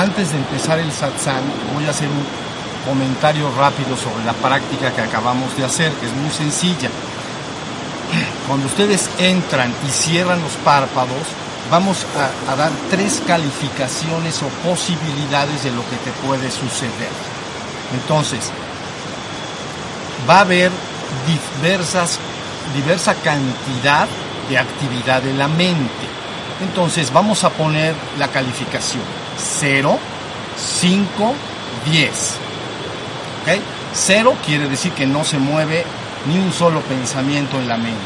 [0.00, 1.42] Antes de empezar el satsang,
[1.74, 2.24] voy a hacer un
[2.88, 6.88] comentario rápido sobre la práctica que acabamos de hacer, que es muy sencilla.
[8.48, 11.20] Cuando ustedes entran y cierran los párpados,
[11.70, 17.12] vamos a, a, dar tres calificaciones o posibilidades de lo que te puede suceder.
[17.92, 18.50] Entonces,
[20.26, 20.70] va a haber
[21.60, 22.18] diversas,
[22.74, 24.08] diversa cantidad
[24.48, 26.08] de actividad de la mente.
[26.62, 29.19] Entonces, vamos a poner la calificación
[29.60, 29.98] 0,
[30.56, 31.34] 5,
[31.90, 32.10] 10.
[33.42, 33.60] ¿Okay?
[33.94, 35.84] 0 quiere decir que no se mueve
[36.26, 38.00] ni un solo pensamiento en la mente.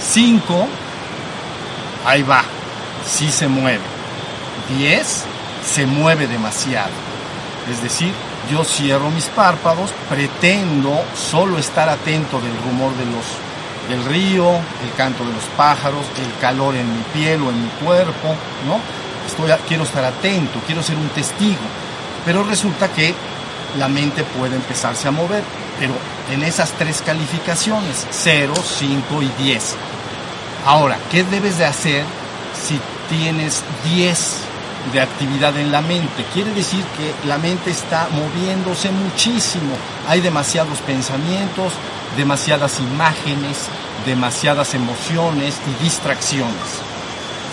[0.00, 0.66] 5,
[2.06, 2.44] ahí va,
[3.06, 3.82] sí se mueve.
[4.78, 5.24] 10,
[5.64, 6.90] se mueve demasiado.
[7.70, 8.12] Es decir,
[8.50, 13.24] yo cierro mis párpados, pretendo solo estar atento del rumor de los,
[13.88, 17.68] del río, el canto de los pájaros, el calor en mi piel o en mi
[17.84, 18.34] cuerpo,
[18.66, 18.80] ¿no?
[19.30, 21.60] Estoy, quiero estar atento, quiero ser un testigo.
[22.24, 23.14] Pero resulta que
[23.78, 25.42] la mente puede empezarse a mover,
[25.78, 25.94] pero
[26.30, 29.76] en esas tres calificaciones, 0, 5 y 10.
[30.66, 32.04] Ahora, ¿qué debes de hacer
[32.66, 34.36] si tienes 10
[34.92, 36.24] de actividad en la mente?
[36.34, 39.74] Quiere decir que la mente está moviéndose muchísimo.
[40.08, 41.72] Hay demasiados pensamientos,
[42.16, 43.68] demasiadas imágenes,
[44.04, 46.89] demasiadas emociones y distracciones.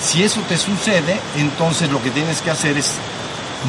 [0.03, 2.93] Si eso te sucede, entonces lo que tienes que hacer es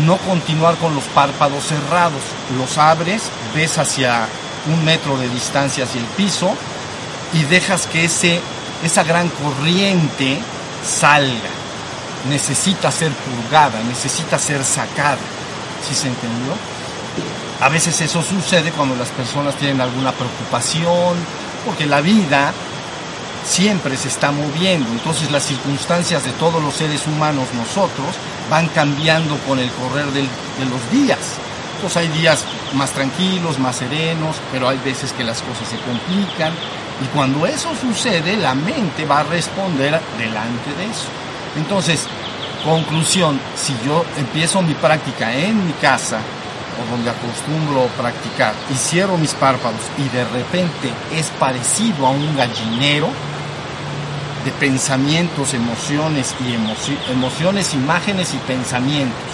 [0.06, 2.20] no continuar con los párpados cerrados.
[2.58, 3.22] Los abres,
[3.54, 4.26] ves hacia
[4.66, 6.54] un metro de distancia hacia el piso
[7.32, 8.40] y dejas que ese,
[8.84, 10.38] esa gran corriente
[10.84, 11.50] salga.
[12.28, 15.18] Necesita ser purgada, necesita ser sacada.
[15.86, 16.52] ¿Sí se entendió?
[17.60, 21.16] A veces eso sucede cuando las personas tienen alguna preocupación,
[21.64, 22.53] porque la vida
[23.44, 28.09] siempre se está moviendo, entonces las circunstancias de todos los seres humanos, nosotros,
[28.50, 30.26] van cambiando con el correr del,
[30.59, 31.19] de los días.
[31.77, 32.44] Entonces hay días
[32.75, 36.53] más tranquilos, más serenos, pero hay veces que las cosas se complican
[37.03, 41.06] y cuando eso sucede, la mente va a responder delante de eso.
[41.56, 42.06] Entonces,
[42.65, 46.19] conclusión, si yo empiezo mi práctica en mi casa
[46.91, 53.09] donde acostumbro practicar y cierro mis párpados y de repente es parecido a un gallinero,
[54.44, 59.31] de pensamientos, emociones y emoci emociones, imágenes y pensamientos.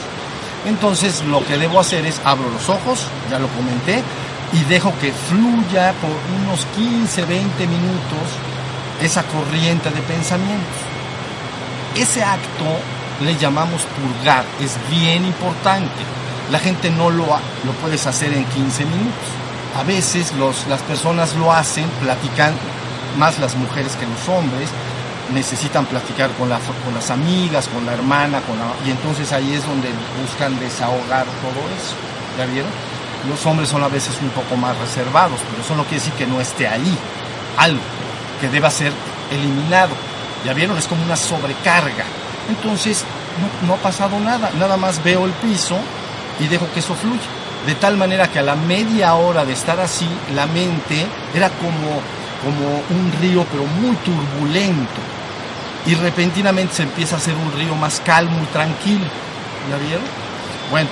[0.67, 4.03] Entonces lo que debo hacer es abro los ojos, ya lo comenté,
[4.53, 8.27] y dejo que fluya por unos 15, 20 minutos
[9.03, 10.79] esa corriente de pensamientos.
[11.97, 12.65] Ese acto
[13.23, 16.03] le llamamos purgar, es bien importante.
[16.51, 19.29] La gente no lo, lo puedes hacer en 15 minutos.
[19.77, 22.55] A veces los, las personas lo hacen, platican,
[23.19, 24.69] más las mujeres que los hombres,
[25.33, 29.55] necesitan platicar con, la, con las amigas, con la hermana, con la, y entonces ahí
[29.55, 29.89] es donde
[30.21, 31.97] buscan desahogar todo eso.
[32.39, 32.71] ¿Ya vieron?
[33.29, 36.27] Los hombres son a veces un poco más reservados, pero eso no quiere decir que
[36.27, 36.97] no esté ahí
[37.57, 37.81] algo
[38.41, 38.93] que deba ser
[39.31, 39.95] eliminado.
[40.45, 40.77] ¿Ya vieron?
[40.77, 42.05] Es como una sobrecarga.
[42.49, 43.03] Entonces
[43.41, 45.79] no, no ha pasado nada, nada más veo el piso
[46.41, 47.21] y dejo que eso fluya.
[47.67, 52.01] De tal manera que a la media hora de estar así, la mente era como,
[52.43, 55.01] como un río, pero muy turbulento
[55.87, 59.05] y repentinamente se empieza a hacer un río más calmo y tranquilo.
[59.71, 60.05] ¿Ya vieron?
[60.71, 60.89] Bueno,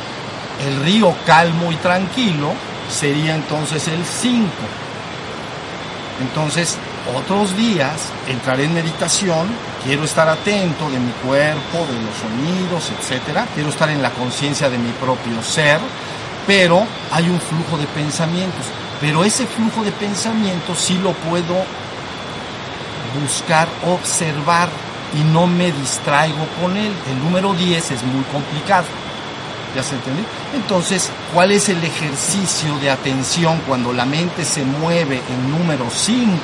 [0.67, 2.53] el río calmo y tranquilo
[2.91, 4.49] sería entonces el 5.
[6.21, 6.77] Entonces,
[7.17, 9.49] otros días entraré en meditación,
[9.85, 14.71] quiero estar atento de mi cuerpo, de los sonidos, etcétera, quiero estar en la conciencia
[14.71, 15.81] de mi propio ser,
[16.47, 18.67] pero hay un flujo de pensamientos,
[19.01, 21.65] pero ese flujo de pensamientos sí lo puedo
[23.21, 24.69] buscar, observar
[25.15, 26.93] y no me distraigo con él.
[27.11, 28.87] El número 10 es muy complicado.
[29.75, 30.25] ¿Ya se entendió?
[30.55, 36.39] Entonces, ¿cuál es el ejercicio de atención cuando la mente se mueve en número 5?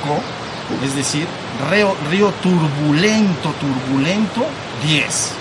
[0.85, 1.27] Es decir,
[1.71, 4.47] río, turbulento, turbulento,
[4.85, 5.33] 10.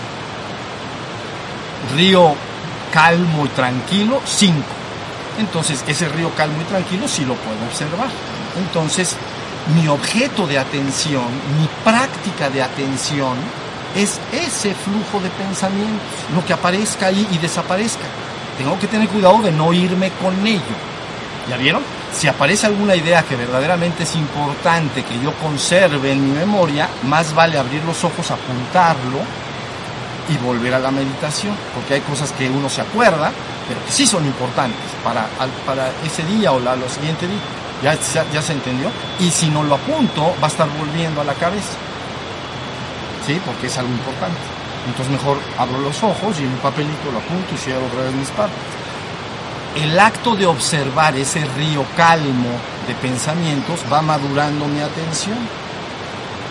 [1.96, 2.34] Río
[2.92, 4.56] calmo y tranquilo, 5.
[5.40, 8.10] Entonces, ese río calmo y tranquilo sí lo puedo observar.
[8.58, 9.16] Entonces,
[9.76, 11.26] mi objeto de atención,
[11.60, 13.36] mi práctica de atención,
[13.96, 18.06] es ese flujo de pensamientos, lo que aparezca ahí y desaparezca.
[18.58, 20.62] Tengo que tener cuidado de no irme con ello.
[21.50, 21.84] ¿Ya vieron?
[22.14, 27.34] Si aparece alguna idea que verdaderamente es importante que yo conserve en mi memoria, más
[27.34, 29.20] vale abrir los ojos, apuntarlo
[30.30, 33.32] y volver a la meditación, porque hay cosas que uno se acuerda,
[33.68, 35.28] pero que sí son importantes para,
[35.66, 37.40] para ese día o la, lo siguiente día.
[37.84, 37.96] ¿Ya,
[38.34, 38.90] ya, se entendió?
[39.20, 41.78] Y si no lo apunto, va a estar volviendo a la cabeza.
[43.26, 43.40] ¿Sí?
[43.46, 44.40] Porque es algo importante.
[44.88, 48.14] Entonces mejor abro los ojos y en un papelito lo apunto y cierro otra vez
[48.14, 48.32] mis.
[49.78, 52.50] El acto de observar ese río calmo
[52.88, 55.38] de pensamientos va madurando mi atención.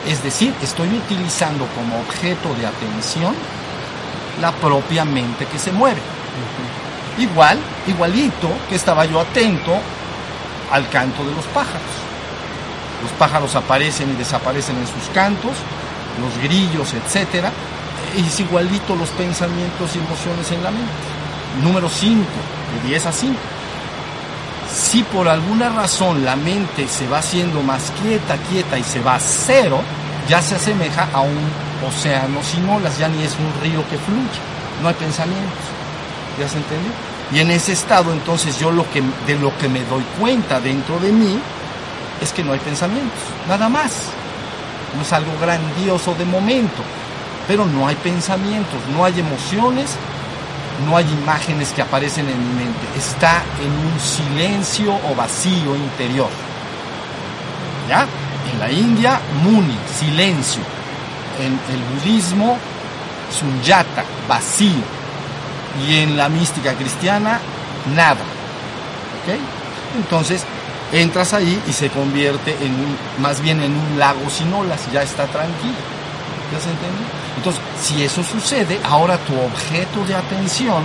[0.07, 3.35] Es decir, estoy utilizando como objeto de atención
[4.41, 6.01] la propia mente que se mueve.
[7.19, 7.59] Igual,
[7.89, 9.73] igualito que estaba yo atento
[10.71, 11.83] al canto de los pájaros.
[13.03, 15.57] Los pájaros aparecen y desaparecen en sus cantos,
[16.21, 17.47] los grillos, etc.
[18.17, 20.93] Es igualito los pensamientos y emociones en la mente.
[21.61, 22.23] Número 5,
[22.73, 23.35] de 10 a 5.
[24.73, 29.15] Si por alguna razón la mente se va haciendo más quieta, quieta y se va
[29.15, 29.81] a cero,
[30.29, 31.39] ya se asemeja a un
[31.87, 34.41] océano sin olas, ya ni es un río que fluye,
[34.83, 35.65] no hay pensamientos.
[36.39, 36.91] ¿Ya se entendió?
[37.33, 40.99] Y en ese estado entonces yo lo que, de lo que me doy cuenta dentro
[40.99, 41.41] de mí
[42.21, 43.93] es que no hay pensamientos, nada más.
[44.95, 46.83] No es algo grandioso de momento,
[47.49, 49.97] pero no hay pensamientos, no hay emociones,
[50.85, 52.81] no hay imágenes que aparecen en mi mente.
[52.97, 56.29] Está en un silencio o vacío interior.
[57.89, 58.07] ¿Ya?
[58.53, 60.63] En la India, muni, silencio.
[61.41, 62.59] En el budismo,
[63.31, 64.85] sunyata, vacío.
[65.87, 67.41] Y en la mística cristiana,
[67.95, 68.23] nada.
[69.23, 69.39] ¿Ok?
[69.97, 70.43] Entonces,
[70.93, 75.03] entras ahí y se convierte en un, más bien en un lago sin olas, ya
[75.03, 75.75] está tranquilo.
[76.53, 77.26] ¿Ya se entiende?
[77.37, 80.83] Entonces, si eso sucede, ahora tu objeto de atención,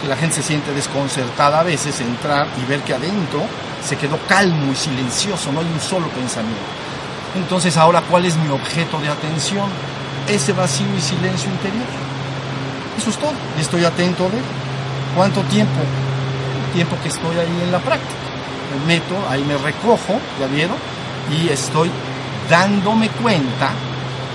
[0.00, 3.42] que la gente se siente desconcertada a veces, entrar y ver que adentro
[3.86, 6.60] se quedó calmo y silencioso, no hay un solo pensamiento.
[7.34, 9.68] Entonces, ahora, ¿cuál es mi objeto de atención?
[10.28, 11.86] Ese vacío y silencio interior.
[12.98, 13.32] Eso es todo.
[13.56, 14.40] Y estoy atento de
[15.14, 18.26] cuánto tiempo, el tiempo que estoy ahí en la práctica
[18.66, 20.76] me meto, ahí me recojo, ya vieron,
[21.30, 21.90] y estoy
[22.50, 23.70] dándome cuenta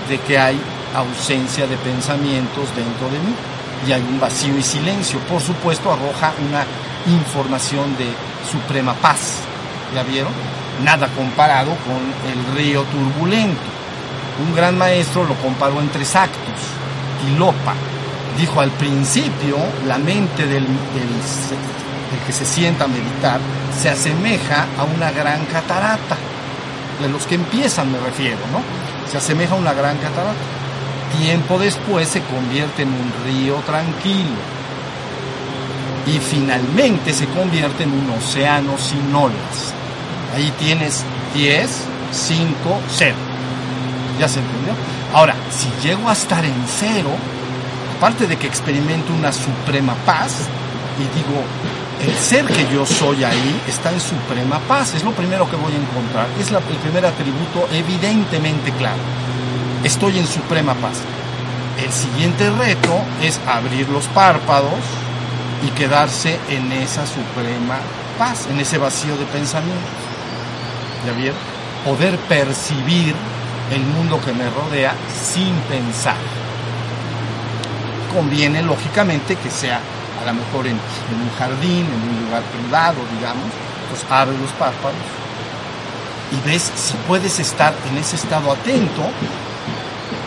[0.08, 0.60] de que hay
[0.94, 3.34] ausencia de pensamientos dentro de mí
[3.86, 5.18] y hay un vacío y silencio.
[5.20, 6.64] Por supuesto, arroja una
[7.12, 8.06] información de
[8.50, 9.40] suprema paz.
[9.94, 10.32] ¿Ya vieron?
[10.84, 13.60] Nada comparado con el río turbulento.
[14.46, 16.60] Un gran maestro lo comparó en tres actos.
[17.26, 17.74] Y Lopa
[18.38, 19.56] dijo al principio,
[19.86, 21.12] la mente del, del
[22.12, 23.40] el que se sienta a meditar,
[23.78, 26.16] se asemeja a una gran catarata.
[27.00, 28.62] De los que empiezan me refiero, ¿no?
[29.10, 30.61] Se asemeja a una gran catarata.
[31.18, 34.30] Tiempo después se convierte en un río tranquilo.
[36.06, 39.74] Y finalmente se convierte en un océano sin olas.
[40.34, 41.04] Ahí tienes
[41.34, 41.70] 10,
[42.10, 42.54] 5,
[42.96, 43.14] 0.
[44.18, 44.74] ¿Ya se entendió?
[45.12, 47.10] Ahora, si llego a estar en cero,
[47.98, 50.48] aparte de que experimento una suprema paz,
[50.98, 51.42] y digo,
[52.02, 55.72] el ser que yo soy ahí está en suprema paz, es lo primero que voy
[55.72, 59.00] a encontrar, es el primer atributo evidentemente claro.
[59.84, 60.98] Estoy en suprema paz.
[61.84, 64.78] El siguiente reto es abrir los párpados
[65.66, 67.78] y quedarse en esa suprema
[68.16, 69.80] paz, en ese vacío de pensamiento.
[71.04, 71.32] ¿Ya?
[71.84, 73.16] Poder percibir
[73.72, 76.16] el mundo que me rodea sin pensar.
[78.14, 79.80] Conviene lógicamente que sea
[80.22, 83.50] a lo mejor en, un jardín, en un lugar privado, digamos,
[83.90, 84.94] pues abre los párpados
[86.30, 89.02] y ves si puedes estar en ese estado atento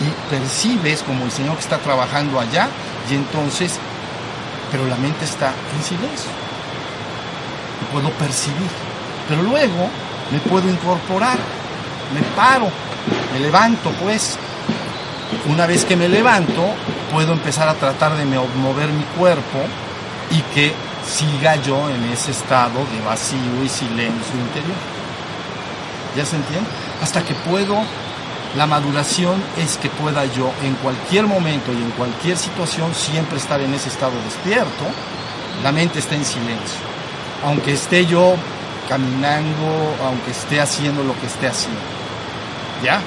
[0.01, 2.67] y percibes como el Señor que está trabajando allá
[3.09, 3.79] y entonces,
[4.71, 6.29] pero la mente está en silencio
[7.81, 8.69] y puedo percibir,
[9.27, 9.89] pero luego
[10.31, 11.37] me puedo incorporar,
[12.13, 12.69] me paro,
[13.33, 14.37] me levanto pues,
[15.47, 16.63] una vez que me levanto,
[17.11, 19.59] puedo empezar a tratar de mover mi cuerpo
[20.31, 20.73] y que
[21.07, 24.77] siga yo en ese estado de vacío y silencio interior.
[26.15, 26.67] ¿Ya se entiende?
[27.01, 27.77] Hasta que puedo,
[28.57, 33.59] la maduración es que pueda yo en cualquier momento y en cualquier situación siempre estar
[33.59, 34.85] en ese estado despierto,
[35.61, 36.79] la mente está en silencio.
[37.43, 38.35] Aunque esté yo
[38.87, 41.81] caminando, aunque esté haciendo lo que esté haciendo.
[42.81, 43.01] ¿Ya?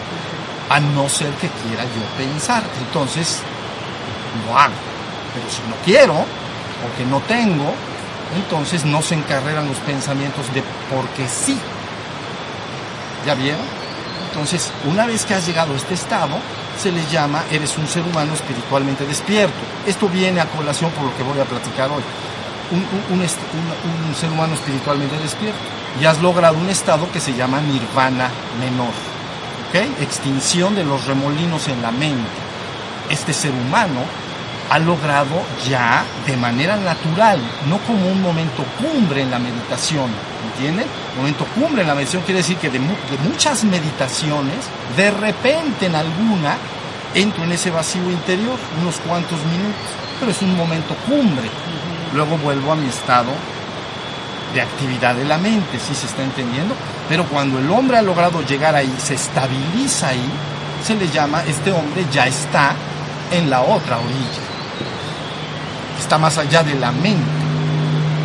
[0.69, 2.63] A no ser que quiera yo pensar.
[2.87, 3.41] Entonces,
[4.47, 4.75] lo hago.
[5.33, 7.73] Pero si no quiero, o que no tengo,
[8.37, 10.63] entonces no se encarreran los pensamientos de
[10.95, 11.59] porque sí.
[13.27, 13.78] ¿Ya vieron?
[14.29, 16.37] Entonces, una vez que has llegado a este estado,
[16.81, 19.57] se le llama eres un ser humano espiritualmente despierto.
[19.87, 22.03] Esto viene a colación por lo que voy a platicar hoy.
[22.71, 25.59] Un, un, ser humano espiritualmente despierto.
[26.01, 28.31] Y has logrado un estado que se llama nirvana
[28.61, 28.93] menor.
[29.69, 30.03] ¿Ok?
[30.03, 32.29] Extinción de los remolinos en la mente.
[33.09, 34.03] Este ser humano
[34.71, 40.11] ha logrado ya de manera natural, no como un momento cumbre en la meditación,
[40.53, 40.87] ¿entienden?
[41.17, 44.57] Momento cumbre en la meditación quiere decir que de, muchas meditaciones,
[44.97, 46.57] de repente en alguna,
[47.15, 49.89] entro en ese vacío interior unos cuantos minutos,
[50.21, 51.49] pero es un momento cumbre.
[52.15, 53.31] Luego vuelvo a mi estado
[54.55, 56.75] de actividad de la mente, si se está entendiendo.
[57.09, 60.31] Pero cuando el hombre ha logrado llegar ahí, se estabiliza ahí,
[60.85, 62.75] se le llama, este hombre ya está
[63.31, 64.58] en la otra orilla.
[65.99, 67.23] Está más allá de la mente.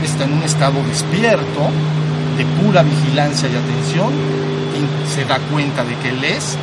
[0.03, 1.70] Está en un estado despierto,
[2.38, 4.12] de pura vigilancia y atención,
[4.74, 6.58] y se da cuenta de que él es,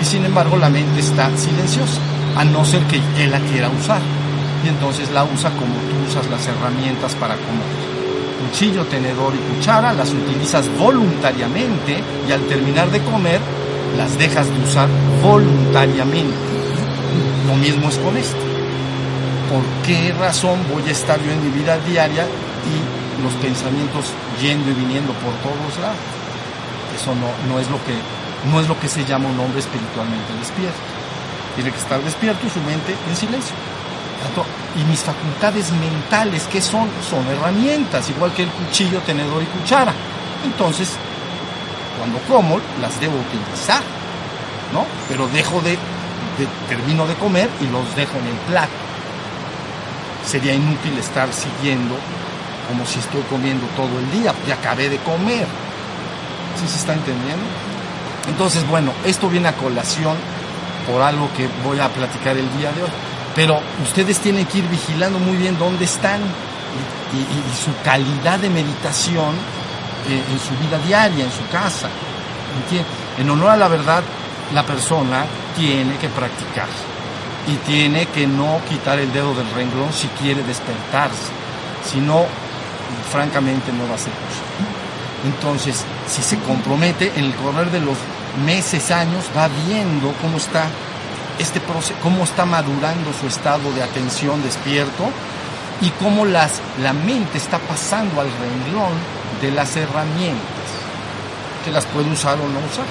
[0.00, 2.00] y sin embargo la mente está silenciosa,
[2.36, 4.00] a no ser que él la quiera usar.
[4.64, 7.92] Y entonces la usa como tú usas las herramientas para comer
[8.42, 13.40] cuchillo, tenedor y cuchara, las utilizas voluntariamente y al terminar de comer
[13.96, 14.88] las dejas de usar
[15.22, 16.34] voluntariamente.
[17.46, 18.51] Lo mismo es con esto.
[19.52, 24.06] ¿Por qué razón voy a estar yo en mi vida diaria y los pensamientos
[24.40, 26.00] yendo y viniendo por todos lados?
[26.96, 27.92] Eso no, no, es lo que,
[28.50, 30.80] no es lo que se llama un hombre espiritualmente despierto.
[31.54, 33.54] Tiene que estar despierto su mente en silencio
[34.76, 36.88] y mis facultades mentales, ¿qué son?
[37.08, 39.92] Son herramientas, igual que el cuchillo, tenedor y cuchara.
[40.44, 40.88] Entonces,
[41.98, 43.82] cuando como, las debo utilizar,
[44.72, 44.86] ¿no?
[45.08, 45.76] Pero dejo de,
[46.68, 48.81] termino de comer y los dejo en el plato.
[50.32, 51.94] Sería inútil estar siguiendo
[52.66, 55.46] como si estoy comiendo todo el día, ya acabé de comer.
[56.58, 57.44] ¿Sí se está entendiendo?
[58.26, 60.16] Entonces, bueno, esto viene a colación
[60.90, 62.88] por algo que voy a platicar el día de hoy.
[63.34, 69.34] Pero ustedes tienen que ir vigilando muy bien dónde están y, su calidad de meditación
[70.08, 71.90] eh, en su vida diaria, en su casa.
[73.18, 74.02] En honor a la verdad,
[74.54, 76.68] la persona tiene que practicar
[77.46, 81.30] y tiene que no quitar el dedo del renglón si quiere despertarse.
[81.84, 82.24] Si no,
[83.10, 84.82] francamente no va a ser posible.
[85.24, 87.96] Entonces, si se compromete en el correr de los
[88.44, 90.66] meses, años, va viendo cómo está
[91.38, 95.10] este proceso, cómo está madurando su estado de atención despierto
[95.80, 98.92] y cómo las, la mente está pasando al renglón
[99.40, 100.68] de las herramientas,
[101.64, 102.86] que las puede usar o no usar.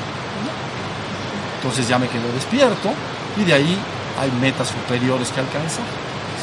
[1.57, 2.91] Entonces ya me quedo despierto
[3.37, 3.77] y de ahí
[4.21, 5.85] hay metas superiores que alcanzar.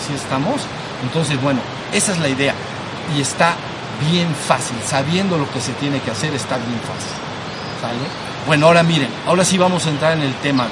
[0.07, 0.63] Si estamos,
[1.03, 1.61] entonces bueno,
[1.93, 2.55] esa es la idea
[3.17, 3.55] y está
[4.11, 7.17] bien fácil, sabiendo lo que se tiene que hacer está bien fácil.
[8.47, 10.67] Bueno, ahora miren, ahora sí vamos a entrar en el tema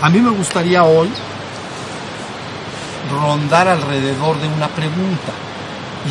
[0.00, 1.08] a mí me gustaría hoy
[3.10, 5.32] rondar alrededor de una pregunta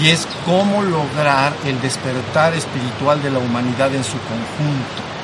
[0.02, 5.17] y es cómo lograr el despertar espiritual de la humanidad en su conjunto.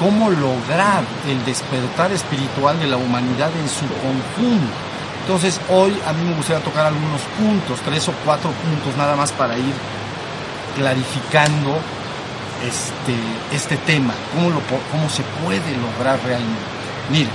[0.00, 4.72] ¿Cómo lograr el despertar espiritual de la humanidad en su conjunto?
[5.20, 9.30] Entonces hoy a mí me gustaría tocar algunos puntos, tres o cuatro puntos nada más
[9.30, 9.74] para ir
[10.74, 11.76] clarificando
[12.66, 13.14] este,
[13.54, 14.58] este tema, cómo,
[14.90, 16.64] cómo se puede lograr realmente.
[17.10, 17.30] Miren,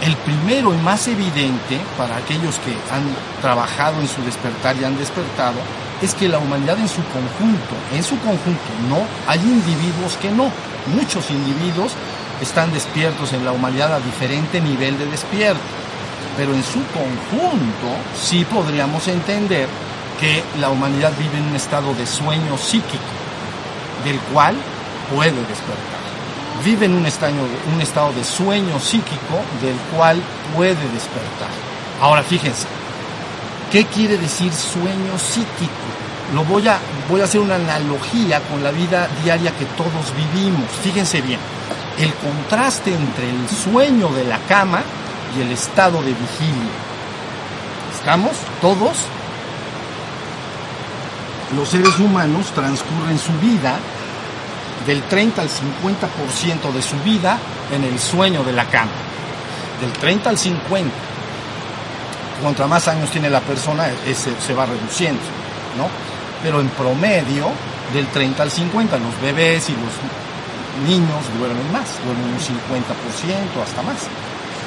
[0.00, 3.04] el primero y más evidente para aquellos que han
[3.42, 5.56] trabajado en su despertar y han despertado
[6.02, 10.50] es que la humanidad en su conjunto, en su conjunto, no, hay individuos que no,
[10.94, 11.92] muchos individuos
[12.40, 15.60] están despiertos en la humanidad a diferente nivel de despierto,
[16.36, 17.88] pero en su conjunto
[18.20, 19.68] sí podríamos entender
[20.18, 22.98] que la humanidad vive en un estado de sueño psíquico,
[24.04, 24.56] del cual
[25.14, 26.02] puede despertar.
[26.64, 30.20] Vive en un un estado de sueño psíquico del cual
[30.56, 31.50] puede despertar.
[32.00, 32.66] Ahora fíjense,
[33.72, 35.72] ¿qué quiere decir sueño psíquico?
[36.34, 40.70] Lo voy a, voy a hacer una analogía con la vida diaria que todos vivimos.
[40.82, 41.40] Fíjense bien,
[41.98, 44.82] el contraste entre el sueño de la cama
[45.36, 46.72] y el estado de vigilia.
[47.98, 48.32] ¿Estamos?
[48.60, 49.06] ¿Todos?
[51.56, 53.78] Los seres humanos transcurren su vida
[54.86, 57.38] del 30 al 50% de su vida
[57.70, 58.90] en el sueño de la cama.
[59.80, 61.11] Del 30 al 50.
[62.42, 65.22] Contra más años tiene la persona, ese se va reduciendo,
[65.78, 65.86] ¿no?
[66.42, 67.50] Pero en promedio,
[67.94, 73.82] del 30 al 50, los bebés y los niños duermen más, duermen un 50% hasta
[73.82, 74.08] más.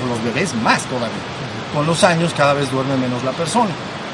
[0.04, 1.18] O los bebés más todavía.
[1.74, 3.72] Con los años cada vez duerme menos la persona,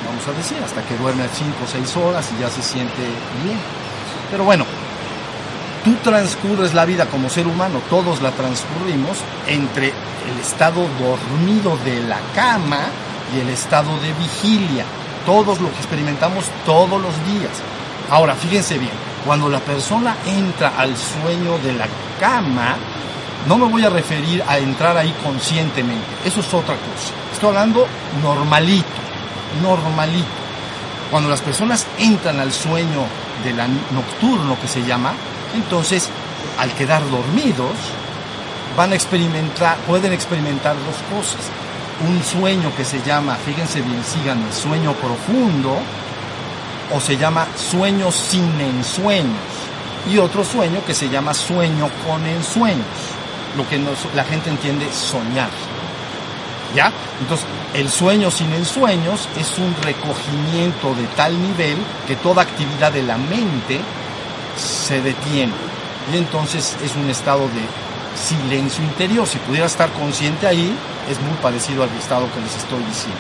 [0.08, 3.02] vamos a decir, hasta que duerme 5 o 6 horas y ya se siente
[3.44, 3.60] bien.
[4.32, 4.66] Pero bueno,
[5.84, 12.02] tú transcurres la vida como ser humano, todos la transcurrimos entre el estado dormido de
[12.04, 12.88] la cama
[13.36, 14.86] y el estado de vigilia.
[15.26, 17.52] Todos lo que experimentamos todos los días.
[18.10, 18.92] Ahora, fíjense bien,
[19.26, 21.88] cuando la persona entra al sueño de la
[22.20, 22.76] cama,
[23.48, 27.14] no me voy a referir a entrar ahí conscientemente, eso es otra cosa.
[27.34, 27.88] Estoy hablando
[28.22, 28.86] normalito,
[29.62, 30.28] normalito.
[31.10, 33.06] Cuando las personas entran al sueño
[33.44, 35.14] de la nocturno que se llama,
[35.56, 36.10] entonces,
[36.60, 37.76] al quedar dormidos,
[38.78, 41.42] van a experimentar, pueden experimentar dos cosas.
[42.08, 45.78] Un sueño que se llama, fíjense bien, sigan el sueño profundo,
[46.94, 49.38] o se llama sueño sin ensueños,
[50.12, 52.86] y otro sueño que se llama sueño con ensueños,
[53.56, 53.80] lo que
[54.16, 55.50] la gente entiende soñar.
[56.76, 56.92] ¿Ya?
[57.20, 61.78] Entonces, el sueño sin ensueños es un recogimiento de tal nivel
[62.08, 63.80] que toda actividad de la mente
[64.58, 65.54] se detiene.
[66.12, 67.62] Y entonces es un estado de
[68.16, 69.28] silencio interior.
[69.28, 70.74] Si pudiera estar consciente ahí,
[71.12, 73.20] es muy parecido al estado que les estoy diciendo.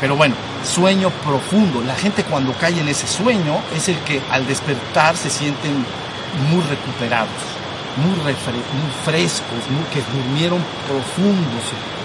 [0.00, 1.80] Pero bueno, sueño profundo.
[1.82, 5.84] La gente cuando cae en ese sueño es el que al despertar se sienten
[6.50, 7.30] muy recuperados,
[7.96, 8.34] muy,
[9.04, 9.58] frescos,
[9.92, 11.62] que durmieron profundos.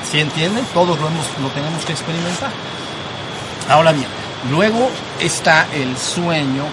[0.10, 0.64] ¿Sí entienden?
[0.74, 2.52] Todos lo, hemos, lo tenemos que experimentar.
[3.70, 4.08] Ahora bien,
[4.52, 6.64] luego está el sueño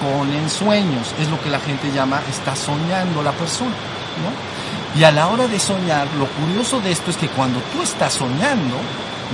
[0.00, 1.14] con ensueños.
[1.18, 3.74] Es lo que la gente llama está soñando la persona.
[4.22, 4.55] ¿no?
[4.96, 8.14] Y a la hora de soñar, lo curioso de esto es que cuando tú estás
[8.14, 8.76] soñando,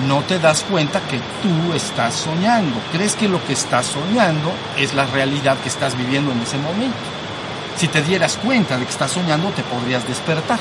[0.09, 2.81] no te das cuenta que tú estás soñando.
[2.90, 6.97] Crees que lo que estás soñando es la realidad que estás viviendo en ese momento.
[7.76, 10.59] Si te dieras cuenta de que estás soñando, te podrías despertar.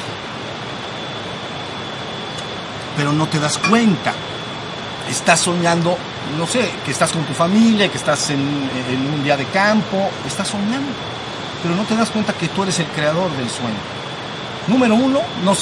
[2.96, 4.14] Pero no te das cuenta.
[5.10, 5.98] Estás soñando,
[6.38, 10.50] no sé, que estás con tu familia, que estás en, un día de campo, estás
[10.50, 10.92] soñando.
[11.64, 14.01] Pero no te das cuenta que tú eres el creador del sueño.
[14.68, 15.56] Número uno, no,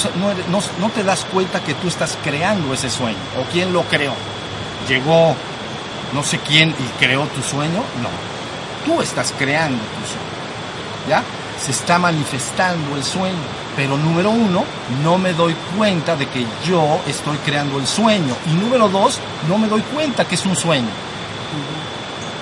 [0.78, 3.18] no, te das cuenta que tú estás creando ese sueño.
[3.38, 4.12] ¿O quién lo creó?
[4.88, 5.34] Llegó
[6.12, 7.82] no sé quién y creó tu sueño.
[8.02, 8.10] No,
[8.84, 11.08] tú estás creando tu sueño.
[11.08, 11.22] ¿Ya?
[11.62, 13.60] Se está manifestando el sueño.
[13.76, 14.64] Pero número uno,
[15.02, 18.34] no me doy cuenta de que yo estoy creando el sueño.
[18.46, 20.90] Y número dos, no me doy cuenta que es un sueño.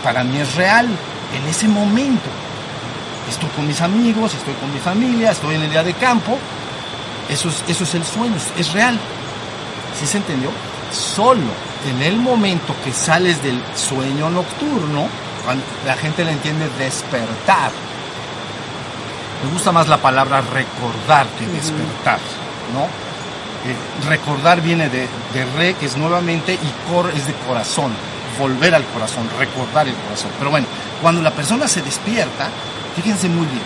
[0.03, 2.31] Para mí es real en ese momento
[3.29, 6.39] estoy con mis amigos, estoy con mi familia, estoy en el día de campo.
[7.29, 8.99] Eso es, eso es el sueño, es real.
[9.99, 10.51] ¿Sí se entendió?
[10.93, 15.07] Solo en el momento que sales del sueño nocturno,
[15.87, 17.71] la gente le entiende despertar.
[19.45, 22.19] Me gusta más la palabra recordar que despertar,
[22.75, 22.85] ¿no?
[23.69, 27.93] Eh, recordar viene de, de, re, que es nuevamente, y cor es de corazón,
[28.39, 30.31] volver al corazón, recordar el corazón.
[30.39, 30.67] Pero bueno,
[31.01, 32.49] cuando la persona se despierta,
[33.03, 33.63] Fíjense muy bien,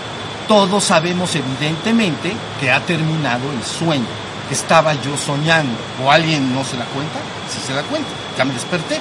[0.47, 4.05] todos sabemos evidentemente que ha terminado el sueño.
[4.51, 5.79] Estaba yo soñando.
[6.05, 7.19] ¿O alguien no se da cuenta?
[7.51, 9.01] Si se da cuenta, ya me desperté.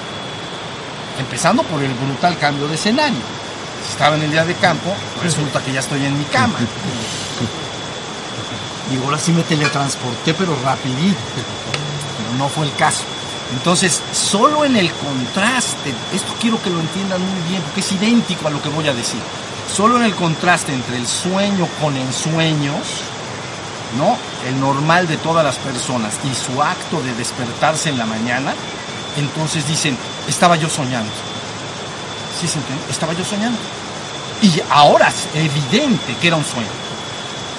[1.18, 3.20] Empezando por el brutal cambio de escenario.
[3.84, 6.58] Si estaba en el día de campo, resulta que ya estoy en mi cama.
[8.90, 11.18] Y ahora sí me teletransporté, pero rapidito.
[12.16, 13.04] Pero no fue el caso.
[13.52, 18.48] Entonces, solo en el contraste, esto quiero que lo entiendan muy bien, porque es idéntico
[18.48, 19.20] a lo que voy a decir.
[19.74, 23.04] Solo en el contraste entre el sueño con ensueños,
[23.96, 24.18] ¿no?
[24.46, 28.52] El normal de todas las personas y su acto de despertarse en la mañana,
[29.16, 29.96] entonces dicen,
[30.28, 31.10] estaba yo soñando.
[32.38, 32.84] ¿Sí se entiende?
[32.90, 33.58] Estaba yo soñando.
[34.42, 36.68] Y ahora es evidente que era un sueño.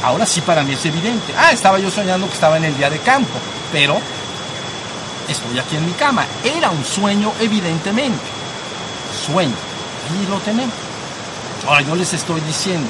[0.03, 1.33] Ahora sí para mí es evidente.
[1.35, 3.39] Ah, estaba yo soñando que estaba en el día de campo,
[3.71, 3.97] pero
[5.27, 6.27] estoy aquí en mi cama.
[6.43, 8.21] Era un sueño, evidentemente.
[9.25, 9.55] Sueño.
[10.21, 10.92] Y lo tenemos.
[11.67, 12.89] Ahora yo les estoy diciendo,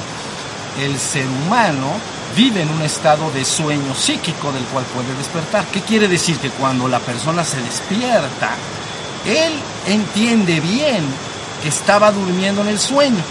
[0.80, 1.92] el ser humano
[2.36, 5.64] vive en un estado de sueño psíquico del cual puede despertar.
[5.66, 6.38] ¿Qué quiere decir?
[6.38, 8.50] Que cuando la persona se despierta,
[9.24, 9.52] él
[9.86, 11.04] entiende bien
[11.62, 13.22] que estaba durmiendo en el sueño,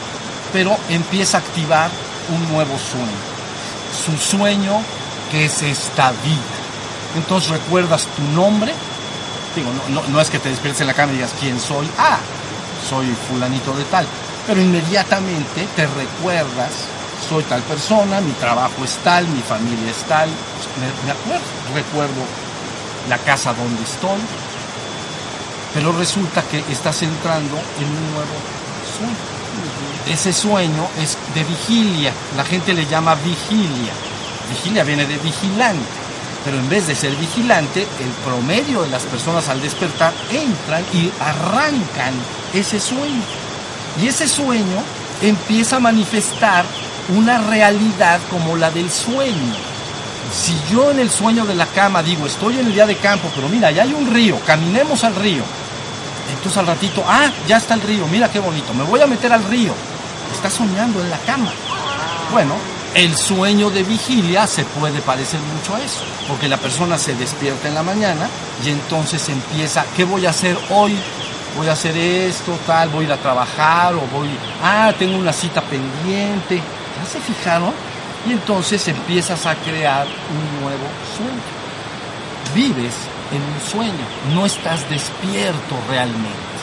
[0.53, 1.89] pero empieza a activar
[2.29, 3.33] un nuevo sueño.
[4.05, 4.81] Su sueño
[5.29, 7.17] que es esta vida.
[7.17, 8.73] Entonces recuerdas tu nombre.
[9.55, 9.69] Digo,
[10.09, 11.87] no, es que te despiertes en la cama y digas quién soy.
[11.97, 12.17] Ah,
[12.89, 14.07] soy fulanito de tal
[14.47, 16.71] pero inmediatamente te recuerdas,
[17.27, 20.29] soy tal persona, mi trabajo es tal, mi familia es tal,
[20.79, 22.23] me, acuerdo, recuerdo
[23.09, 24.19] la casa donde estoy,
[25.73, 28.35] pero resulta que estás entrando en un nuevo
[28.97, 29.33] sueño.
[30.07, 33.93] Ese sueño es de vigilia, la gente le llama vigilia.
[34.49, 35.85] Vigilia viene de vigilante,
[36.43, 41.09] pero en vez de ser vigilante, el promedio de las personas al despertar entran y
[41.21, 42.13] arrancan
[42.53, 43.42] ese sueño.
[44.01, 44.81] Y ese sueño
[45.21, 46.65] empieza a manifestar
[47.09, 49.55] una realidad como la del sueño.
[50.31, 53.29] Si yo en el sueño de la cama digo, estoy en el día de campo,
[53.35, 55.43] pero mira, ya hay un río, caminemos al río.
[56.31, 59.31] Entonces al ratito, ah, ya está el río, mira qué bonito, me voy a meter
[59.31, 59.73] al río.
[60.33, 61.51] Está soñando en la cama.
[62.31, 62.55] Bueno,
[62.95, 67.67] el sueño de vigilia se puede parecer mucho a eso, porque la persona se despierta
[67.67, 68.27] en la mañana
[68.65, 70.97] y entonces empieza, ¿qué voy a hacer hoy?
[71.57, 74.29] Voy a hacer esto, tal, voy a ir a trabajar o voy,
[74.63, 76.57] ah, tengo una cita pendiente.
[76.57, 77.73] ¿Ya se fijaron?
[78.27, 80.85] Y entonces empiezas a crear un nuevo
[81.17, 81.53] sueño.
[82.55, 82.93] Vives
[83.31, 86.53] en un sueño, no estás despierto realmente.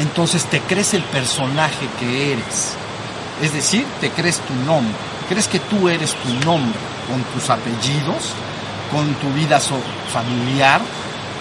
[0.00, 2.74] Entonces te crees el personaje que eres.
[3.42, 4.94] Es decir, te crees tu nombre.
[5.28, 8.32] Crees que tú eres tu nombre, con tus apellidos,
[8.90, 10.80] con tu vida familiar,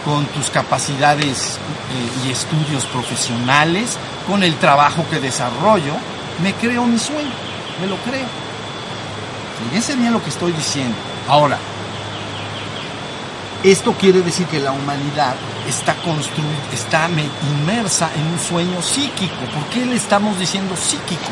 [0.06, 5.94] con tus capacidades eh, y estudios profesionales, con el trabajo que desarrollo,
[6.42, 7.32] me creo mi sueño,
[7.82, 8.28] me lo creo.
[9.68, 10.96] Fíjense bien lo que estoy diciendo.
[11.28, 11.58] Ahora,
[13.64, 15.36] esto quiere decir que la humanidad
[15.68, 15.96] está
[16.74, 17.10] está
[17.60, 19.36] inmersa en un sueño psíquico.
[19.54, 21.30] ¿Por qué le estamos diciendo psíquico?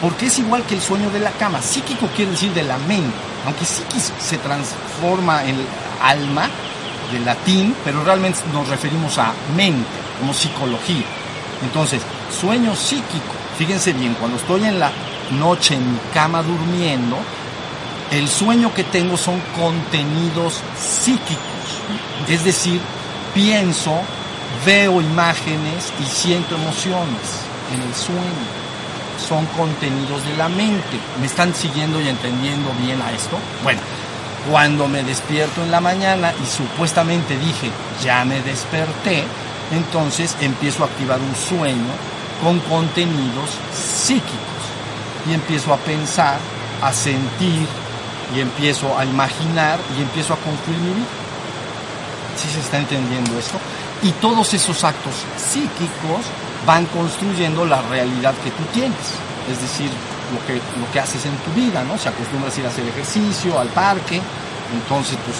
[0.00, 1.60] Porque es igual que el sueño de la cama.
[1.60, 5.58] Psíquico quiere decir de la mente, aunque psiquis se transforma en
[6.02, 6.48] alma,
[7.12, 9.86] de latín, pero realmente nos referimos a mente,
[10.18, 11.04] como psicología.
[11.62, 12.02] Entonces,
[12.40, 13.34] sueño psíquico.
[13.56, 14.90] Fíjense bien, cuando estoy en la
[15.38, 17.16] noche en mi cama durmiendo,
[18.10, 21.38] el sueño que tengo son contenidos psíquicos.
[22.28, 22.80] Es decir,
[23.34, 23.92] pienso,
[24.64, 28.58] veo imágenes y siento emociones en el sueño.
[29.28, 30.98] Son contenidos de la mente.
[31.20, 33.36] ¿Me están siguiendo y entendiendo bien a esto?
[33.62, 33.80] Bueno,
[34.50, 37.70] cuando me despierto en la mañana y supuestamente dije,
[38.02, 39.24] ya me desperté,
[39.72, 41.92] entonces empiezo a activar un sueño
[42.42, 44.38] con contenidos psíquicos
[45.28, 46.38] y empiezo a pensar,
[46.82, 47.66] a sentir
[48.34, 51.06] y empiezo a imaginar y empiezo a construir mi vida.
[52.36, 53.58] ¿Sí se está entendiendo esto?
[54.02, 56.24] Y todos esos actos psíquicos
[56.66, 58.96] van construyendo la realidad que tú tienes.
[59.50, 59.90] Es decir,
[60.32, 61.98] lo que, lo que haces en tu vida, ¿no?
[61.98, 64.20] Si acostumbras a ir a hacer ejercicio, al parque,
[64.72, 65.38] entonces pues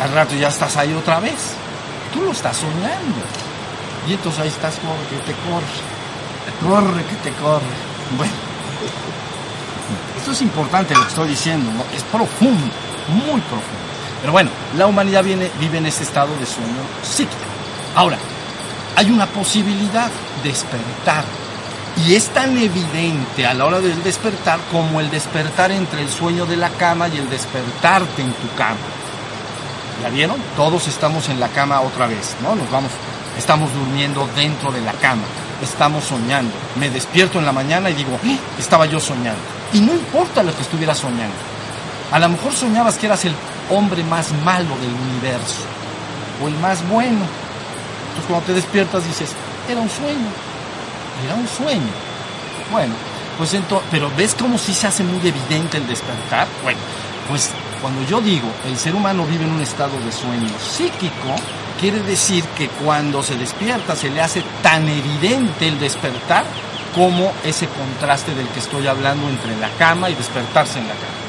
[0.00, 1.54] al rato ya estás ahí otra vez.
[2.12, 3.22] Tú lo estás soñando.
[4.06, 5.92] Y entonces ahí estás, corre, que te corre.
[6.60, 7.74] Corre, que te corre.
[8.16, 8.32] Bueno,
[10.18, 11.84] esto es importante lo que estoy diciendo, ¿no?
[11.96, 12.66] es profundo,
[13.08, 13.82] muy profundo.
[14.20, 17.42] Pero bueno, la humanidad vive en ese estado de sueño psíquico.
[17.96, 18.18] Ahora,
[18.96, 20.10] hay una posibilidad,
[20.42, 21.24] de despertar.
[21.96, 26.46] Y es tan evidente a la hora del despertar como el despertar entre el sueño
[26.46, 28.78] de la cama y el despertarte en tu cama.
[30.02, 30.36] ¿Ya vieron?
[30.56, 32.54] Todos estamos en la cama otra vez, ¿no?
[32.54, 32.90] Nos vamos,
[33.38, 35.22] estamos durmiendo dentro de la cama,
[35.62, 36.52] estamos soñando.
[36.76, 38.38] Me despierto en la mañana y digo, ¡Eh!
[38.58, 39.40] estaba yo soñando.
[39.72, 41.36] Y no importa lo que estuviera soñando.
[42.10, 43.34] A lo mejor soñabas que eras el
[43.70, 45.64] hombre más malo del universo
[46.42, 47.20] o el más bueno.
[47.20, 49.30] Entonces cuando te despiertas dices,
[49.68, 50.28] era un sueño,
[51.24, 51.92] era un sueño.
[52.70, 52.94] Bueno,
[53.38, 56.46] pues entonces, pero ¿ves cómo sí se hace muy evidente el despertar?
[56.62, 56.78] Bueno,
[57.28, 61.34] pues cuando yo digo el ser humano vive en un estado de sueño psíquico,
[61.80, 66.44] quiere decir que cuando se despierta se le hace tan evidente el despertar
[66.94, 71.22] como ese contraste del que estoy hablando entre la cama y despertarse en la cama.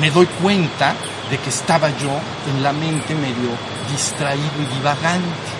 [0.00, 0.94] Me doy cuenta
[1.30, 2.10] de que estaba yo
[2.50, 3.50] en la mente medio
[3.90, 5.55] distraído y divagante.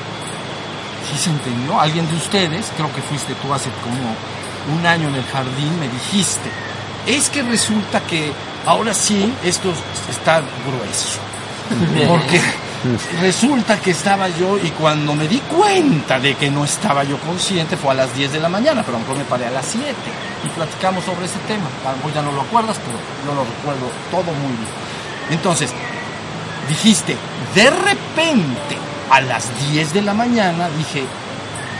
[1.11, 1.81] ¿Sí se entendió?
[1.81, 5.89] Alguien de ustedes, creo que fuiste tú hace como un año en el jardín, me
[5.89, 6.51] dijiste,
[7.07, 8.33] es que resulta que
[8.67, 9.73] ahora sí esto
[10.11, 11.21] está grueso.
[12.09, 12.41] Porque
[13.21, 17.77] resulta que estaba yo y cuando me di cuenta de que no estaba yo consciente
[17.77, 19.67] fue a las 10 de la mañana, pero a lo mejor me paré a las
[19.67, 19.87] 7
[20.45, 21.67] y platicamos sobre ese tema.
[21.85, 24.71] A lo mejor ya no lo acuerdas, pero yo lo recuerdo todo muy bien.
[25.31, 25.71] Entonces,
[26.69, 27.17] dijiste,
[27.55, 28.77] de repente,
[29.11, 31.05] a las 10 de la mañana, dije,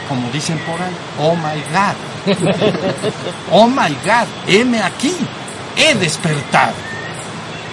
[0.09, 1.97] como dicen por ahí, oh my God,
[3.53, 5.15] oh my God, heme aquí,
[5.77, 6.75] he despertado.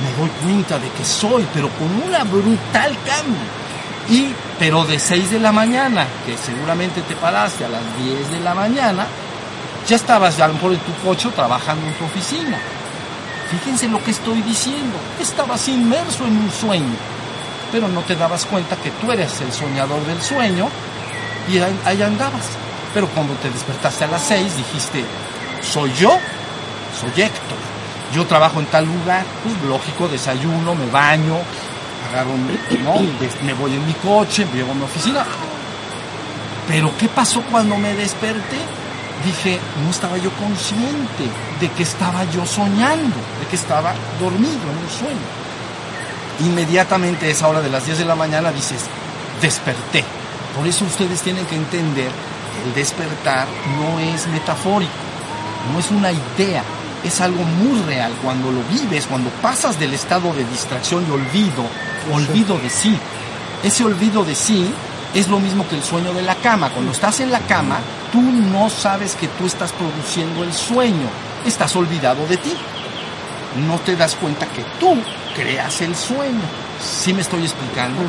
[0.02, 3.64] Me doy cuenta de que soy, pero con una brutal cambio.
[4.10, 8.40] Y, pero de 6 de la mañana, que seguramente te paraste a las 10 de
[8.42, 9.08] la mañana,
[9.88, 12.58] ya estabas a lo mejor en tu coche trabajando en tu oficina.
[13.52, 14.98] Fíjense lo que estoy diciendo.
[15.22, 16.96] Estabas inmerso en un sueño,
[17.74, 20.70] pero no te dabas cuenta que tú eres el soñador del sueño
[21.52, 22.46] y ahí, andabas.
[22.94, 25.04] Pero cuando te despertaste a las seis dijiste,
[25.62, 26.12] soy yo,
[27.02, 27.58] soy Héctor.
[28.14, 31.36] Yo trabajo en tal lugar, pues lógico, desayuno, me baño,
[32.12, 32.36] agarro,
[32.84, 32.94] ¿no?
[33.42, 35.26] me voy en mi coche, me llevo a mi oficina.
[36.68, 38.58] Pero ¿qué pasó cuando me desperté?
[39.26, 41.24] dije, no estaba yo consciente
[41.60, 45.43] de que estaba yo soñando, de que estaba dormido en un sueño.
[46.40, 48.86] Inmediatamente a esa hora de las 10 de la mañana dices,
[49.42, 50.04] desperté.
[50.56, 53.48] Por eso ustedes tienen que entender que el despertar
[53.80, 54.92] no es metafórico,
[55.72, 56.64] no es una idea,
[57.04, 58.12] es algo muy real.
[58.24, 61.64] Cuando lo vives, cuando pasas del estado de distracción y olvido,
[62.12, 62.98] olvido de sí,
[63.64, 64.74] ese olvido de sí
[65.14, 66.70] es lo mismo que el sueño de la cama.
[66.70, 67.80] Cuando estás en la cama,
[68.12, 71.08] tú no sabes que tú estás produciendo el sueño,
[71.46, 72.54] estás olvidado de ti.
[73.68, 74.98] no te das cuenta que tú
[75.36, 76.42] creas el sueño.
[76.82, 78.02] ¿Sí me estoy explicando?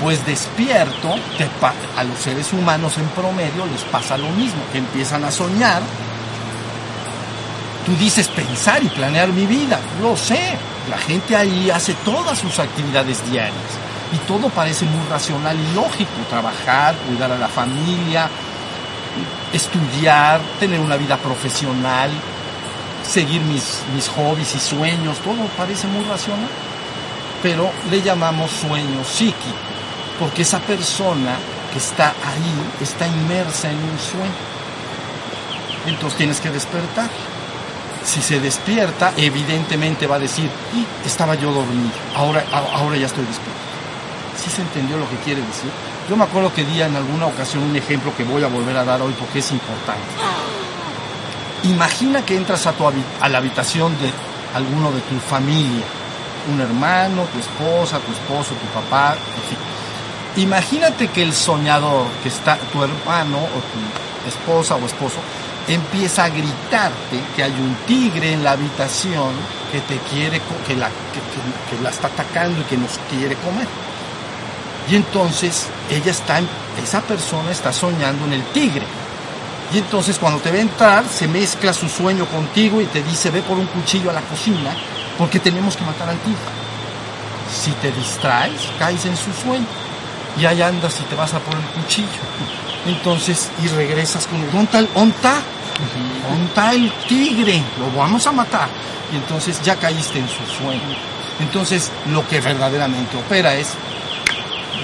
[0.00, 1.48] Pues despierto, te
[1.96, 5.82] a los seres humanos en promedio les pasa lo mismo, que empiezan a soñar.
[7.84, 10.56] Tú dices pensar y planear mi vida, lo sé.
[10.88, 13.54] La gente ahí hace todas sus actividades diarias
[14.12, 16.10] y todo parece muy racional y lógico.
[16.30, 18.28] Trabajar, cuidar a la familia,
[19.52, 22.10] estudiar, tener una vida profesional,
[23.06, 26.48] seguir mis, mis hobbies y sueños, todo parece muy racional.
[27.42, 29.56] Pero le llamamos sueño psíquico,
[30.18, 31.36] porque esa persona
[31.72, 34.54] que está ahí está inmersa en un sueño.
[35.86, 37.10] Entonces tienes que despertar.
[38.04, 40.50] Si se despierta, evidentemente va a decir,
[41.04, 43.64] estaba yo dormido, ahora, ahora ya estoy despierto.
[44.42, 45.70] ¿Sí se entendió lo que quiere decir?
[46.08, 48.84] Yo me acuerdo que di en alguna ocasión un ejemplo que voy a volver a
[48.84, 50.02] dar hoy porque es importante.
[51.64, 54.10] Imagina que entras a, tu, a la habitación de
[54.54, 55.84] alguno de tu familia,
[56.52, 60.44] un hermano, tu esposa, tu esposo, tu papá, en fin.
[60.44, 65.20] Imagínate que el soñador, que está tu hermano o tu esposa o esposo,
[65.68, 69.32] empieza a gritarte que hay un tigre en la habitación
[69.72, 73.66] que te quiere, que la, que, la está atacando y que nos quiere comer.
[74.90, 76.40] Y entonces ella está,
[76.82, 78.84] esa persona está soñando en el tigre.
[79.72, 83.42] Y entonces cuando te ve entrar, se mezcla su sueño contigo y te dice, ve
[83.42, 84.74] por un cuchillo a la cocina
[85.18, 86.38] porque tenemos que matar al tigre.
[87.50, 89.66] Si te distraes, caes en su sueño.
[90.38, 92.08] Y ahí andas y te vas a por el cuchillo.
[92.86, 94.76] Entonces, y regresas con el, ¿dónde
[96.46, 97.62] está el, el tigre?
[97.78, 98.68] Lo vamos a matar.
[99.12, 100.96] Y entonces ya caíste en su sueño.
[101.40, 103.68] Entonces, lo que verdaderamente opera es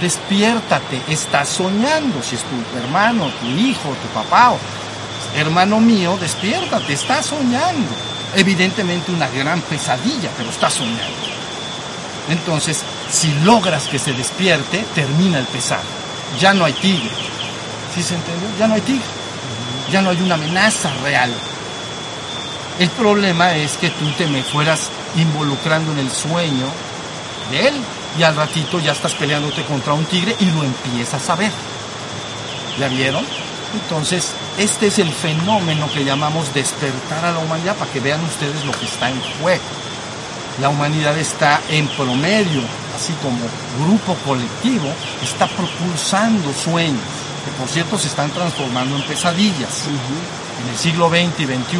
[0.01, 4.59] despiértate, estás soñando, si es tu hermano, tu hijo, tu papá, o
[5.37, 7.91] hermano mío, despiértate, estás soñando.
[8.35, 11.31] Evidentemente una gran pesadilla, pero estás soñando.
[12.29, 15.81] Entonces, si logras que se despierte, termina el pesar.
[16.39, 17.11] Ya no hay tigre.
[17.95, 18.49] ¿Sí se entendió?
[18.59, 19.05] Ya no hay tigre.
[19.91, 21.33] Ya no hay una amenaza real.
[22.79, 26.67] El problema es que tú te me fueras involucrando en el sueño
[27.51, 27.75] de él
[28.18, 31.53] y al ratito ya estás peleándote contra un tigre y lo empiezas a ver.
[32.79, 33.25] ¿Ya vieron?
[33.75, 38.64] Entonces, este es el fenómeno que llamamos despertar a la humanidad para que vean ustedes
[38.64, 39.62] lo que está en juego.
[40.61, 42.62] La humanidad está en promedio,
[42.96, 43.38] así como
[43.85, 44.92] grupo colectivo,
[45.23, 47.01] está propulsando sueños,
[47.44, 51.79] que por cierto se están transformando en pesadillas en el siglo XX y XXI.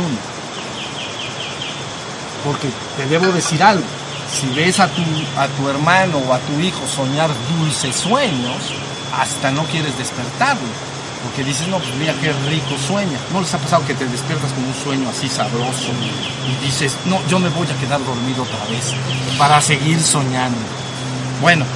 [2.45, 3.85] Porque te debo decir algo,
[4.33, 5.03] si ves a tu,
[5.37, 8.73] a tu hermano o a tu hijo soñar dulces sueños,
[9.19, 10.69] hasta no quieres despertarlo.
[11.23, 13.19] Porque dices, no, pues mira qué rico sueña.
[13.33, 15.91] ¿No les ha pasado que te despiertas con un sueño así sabroso
[16.49, 18.95] y dices, no, yo me voy a quedar dormido otra vez
[19.37, 20.59] para seguir soñando?
[21.43, 21.67] Bueno,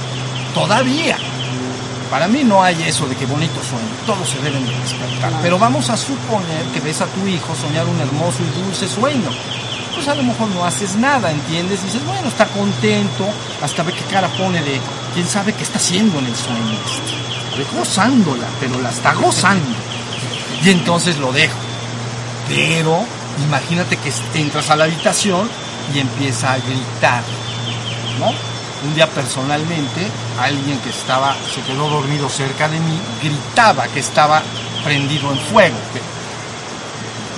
[0.53, 1.17] todavía.
[2.09, 5.33] Para mí no hay eso de que bonito sueño, todos se deben de despertar.
[5.41, 9.29] Pero vamos a suponer que ves a tu hijo soñar un hermoso y dulce sueño
[9.95, 11.83] pues a lo mejor no haces nada, ¿entiendes?
[11.83, 13.25] dices, bueno, está contento,
[13.61, 14.79] hasta ve qué cara pone de,
[15.13, 17.25] quién sabe qué está haciendo en el sueño este.
[17.77, 19.65] Gozándola, pero la está gozando.
[20.61, 21.55] Y entonces lo dejo.
[22.49, 22.99] Pero
[23.45, 25.49] imagínate que entras a la habitación
[25.93, 27.23] y empieza a gritar,
[28.19, 28.27] ¿no?
[28.87, 30.05] Un día personalmente,
[30.39, 34.43] alguien que estaba, se quedó dormido cerca de mí, gritaba que estaba
[34.83, 35.77] prendido en fuego,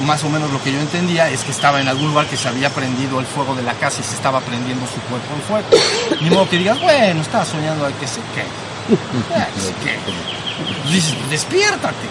[0.05, 2.47] más o menos lo que yo entendía es que estaba en algún lugar que se
[2.47, 5.67] había prendido el fuego de la casa y se estaba prendiendo su cuerpo en fuego.
[6.21, 8.67] Ni modo que digas, bueno, estaba soñando al que se quede.
[10.91, 12.07] Dices, despiértate.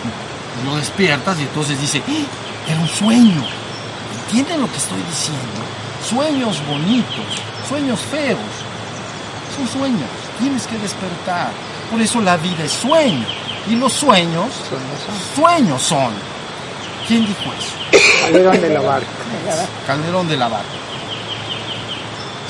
[0.64, 2.70] Lo despiertas y entonces dice, ¡Ah!
[2.70, 3.44] era un sueño.
[4.24, 5.62] ¿Entienden lo que estoy diciendo?
[6.08, 7.26] Sueños bonitos,
[7.68, 8.38] sueños feos.
[9.56, 10.08] Son sueños.
[10.38, 11.50] Tienes que despertar.
[11.90, 13.26] Por eso la vida es sueño.
[13.68, 14.52] Y los sueños,
[15.34, 16.12] sueños son.
[17.06, 17.74] ¿Quién dijo eso?
[18.22, 19.06] Calderón de la Barca.
[19.86, 20.66] Calderón de la Barca.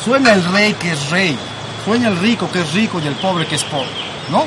[0.03, 1.37] Suena el rey que es rey,
[1.85, 3.89] sueña el rico que es rico y el pobre que es pobre,
[4.31, 4.45] ¿no?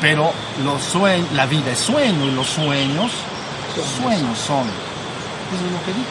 [0.00, 0.32] Pero
[0.64, 3.12] los sueños, la vida es sueño y los sueños,
[4.00, 4.66] sueños son.
[5.52, 6.10] Eso es lo que dijo.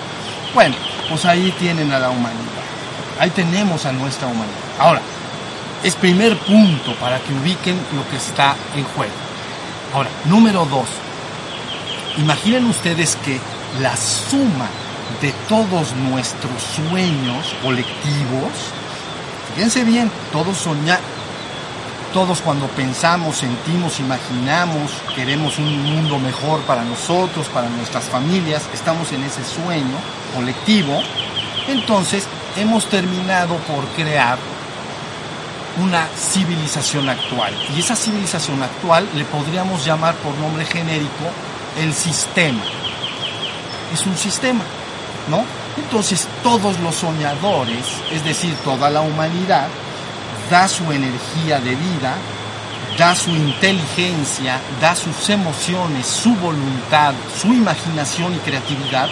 [0.53, 0.75] Bueno,
[1.09, 2.61] pues ahí tienen a la humanidad.
[3.19, 4.55] Ahí tenemos a nuestra humanidad.
[4.79, 5.01] Ahora,
[5.83, 9.11] es primer punto para que ubiquen lo que está en juego.
[9.93, 10.87] Ahora, número dos,
[12.17, 13.39] Imaginen ustedes que
[13.81, 14.67] la suma
[15.21, 18.51] de todos nuestros sueños colectivos,
[19.55, 20.99] fíjense bien, todos soñar,
[22.13, 29.11] todos cuando pensamos, sentimos, imaginamos, queremos un mundo mejor para nosotros, para nuestras familias, estamos
[29.13, 29.95] en ese sueño
[30.35, 31.01] colectivo,
[31.69, 32.25] entonces
[32.57, 34.37] hemos terminado por crear
[35.81, 37.53] una civilización actual.
[37.73, 41.31] Y esa civilización actual le podríamos llamar por nombre genérico
[41.77, 42.63] el sistema.
[43.93, 44.63] Es un sistema,
[45.29, 45.43] ¿no?
[45.77, 49.67] Entonces todos los soñadores, es decir, toda la humanidad,
[50.49, 52.15] da su energía de vida,
[52.97, 59.09] da su inteligencia, da sus emociones, su voluntad, su imaginación y creatividad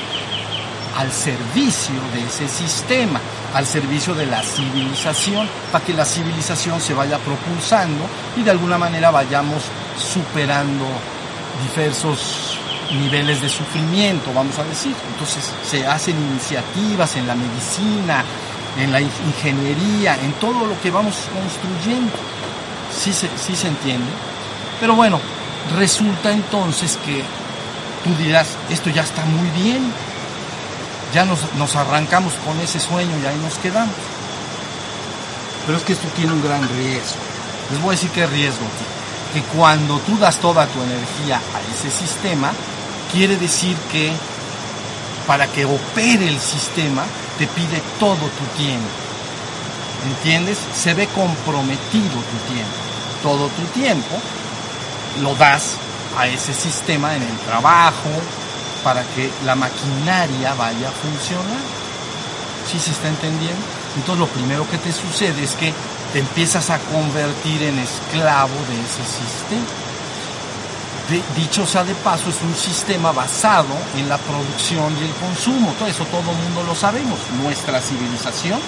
[0.98, 3.22] al servicio de ese sistema,
[3.54, 8.04] al servicio de la civilización, para que la civilización se vaya propulsando
[8.36, 9.64] y de alguna manera vayamos
[9.98, 10.86] superando
[11.70, 12.49] diversos
[12.92, 14.96] niveles de sufrimiento, vamos a decir.
[15.14, 18.24] Entonces se hacen iniciativas en la medicina,
[18.78, 22.14] en la ingeniería, en todo lo que vamos construyendo.
[22.96, 24.12] Sí se, sí se entiende.
[24.80, 25.20] Pero bueno,
[25.78, 27.24] resulta entonces que
[28.04, 29.92] tú dirás, esto ya está muy bien,
[31.14, 33.96] ya nos, nos arrancamos con ese sueño y ahí nos quedamos.
[35.66, 37.18] Pero es que esto tiene un gran riesgo.
[37.72, 38.66] Les voy a decir qué riesgo
[39.34, 42.52] Que cuando tú das toda tu energía a ese sistema,
[43.12, 44.12] quiere decir que
[45.28, 47.04] para que opere el sistema
[47.38, 48.90] te pide todo tu tiempo.
[50.16, 50.58] ¿Entiendes?
[50.74, 52.76] Se ve comprometido tu tiempo.
[53.22, 54.16] Todo tu tiempo
[55.22, 55.76] lo das
[56.18, 58.10] a ese sistema en el trabajo,
[58.84, 61.62] para que la maquinaria vaya a funcionar.
[62.70, 63.62] ¿Sí se está entendiendo?
[63.96, 65.74] Entonces lo primero que te sucede es que
[66.14, 69.89] te empiezas a convertir en esclavo de ese sistema.
[71.36, 75.74] Dicho sea de paso, es un sistema basado en la producción y el consumo.
[75.78, 77.18] Todo eso todo el mundo lo sabemos.
[77.42, 78.60] Nuestra civilización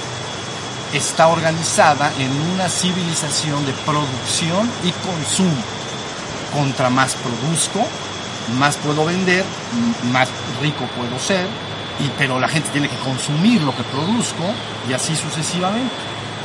[0.93, 5.63] está organizada en una civilización de producción y consumo.
[6.53, 7.85] Contra más produzco,
[8.57, 9.45] más puedo vender,
[10.11, 10.27] más
[10.61, 11.47] rico puedo ser,
[11.99, 14.43] y, pero la gente tiene que consumir lo que produzco
[14.89, 15.93] y así sucesivamente.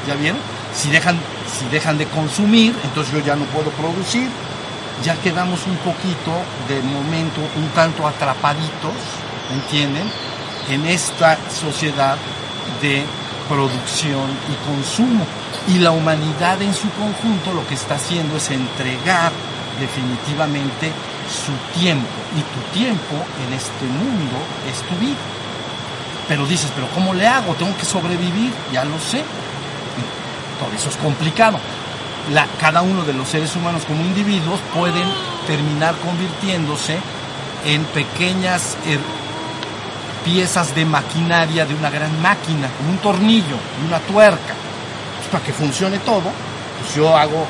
[0.07, 0.41] ¿Ya vieron?
[0.75, 1.19] Si dejan,
[1.59, 4.29] si dejan de consumir, entonces yo ya no puedo producir,
[5.05, 6.33] ya quedamos un poquito
[6.69, 8.95] de momento un tanto atrapaditos,
[9.53, 10.11] ¿entienden?
[10.71, 12.17] En esta sociedad
[12.81, 13.05] de
[13.49, 15.25] producción y consumo.
[15.69, 19.33] Y la humanidad en su conjunto lo que está haciendo es entregar
[19.81, 20.93] definitivamente
[21.29, 22.07] su tiempo
[22.37, 23.15] y tu tiempo
[23.47, 24.37] en este mundo
[24.71, 25.17] es tu vida.
[26.29, 27.55] Pero dices, pero ¿cómo le hago?
[27.55, 29.23] Tengo que sobrevivir, ya lo sé.
[30.59, 31.59] Todo eso es complicado.
[32.61, 35.09] Cada uno de los seres humanos como individuos pueden
[35.47, 36.99] terminar convirtiéndose
[37.65, 38.99] en pequeñas er,
[40.25, 44.55] piezas de maquinaria de una gran máquina, como un tornillo una tuerca.
[45.19, 46.25] Pues para que funcione todo,
[46.81, 47.47] pues yo hago,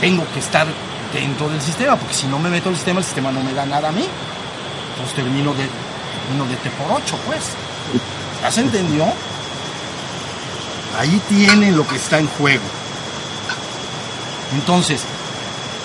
[0.00, 0.66] tengo que estar
[1.12, 3.66] dentro del sistema, porque si no me meto el sistema, el sistema no me da
[3.66, 4.06] nada a mí.
[4.92, 5.68] Entonces termino de,
[6.26, 7.42] termino de T por 8, pues.
[8.40, 9.04] ¿Ya se entendió?
[10.98, 12.81] Ahí tienen lo que está en juego.
[14.54, 15.02] Entonces,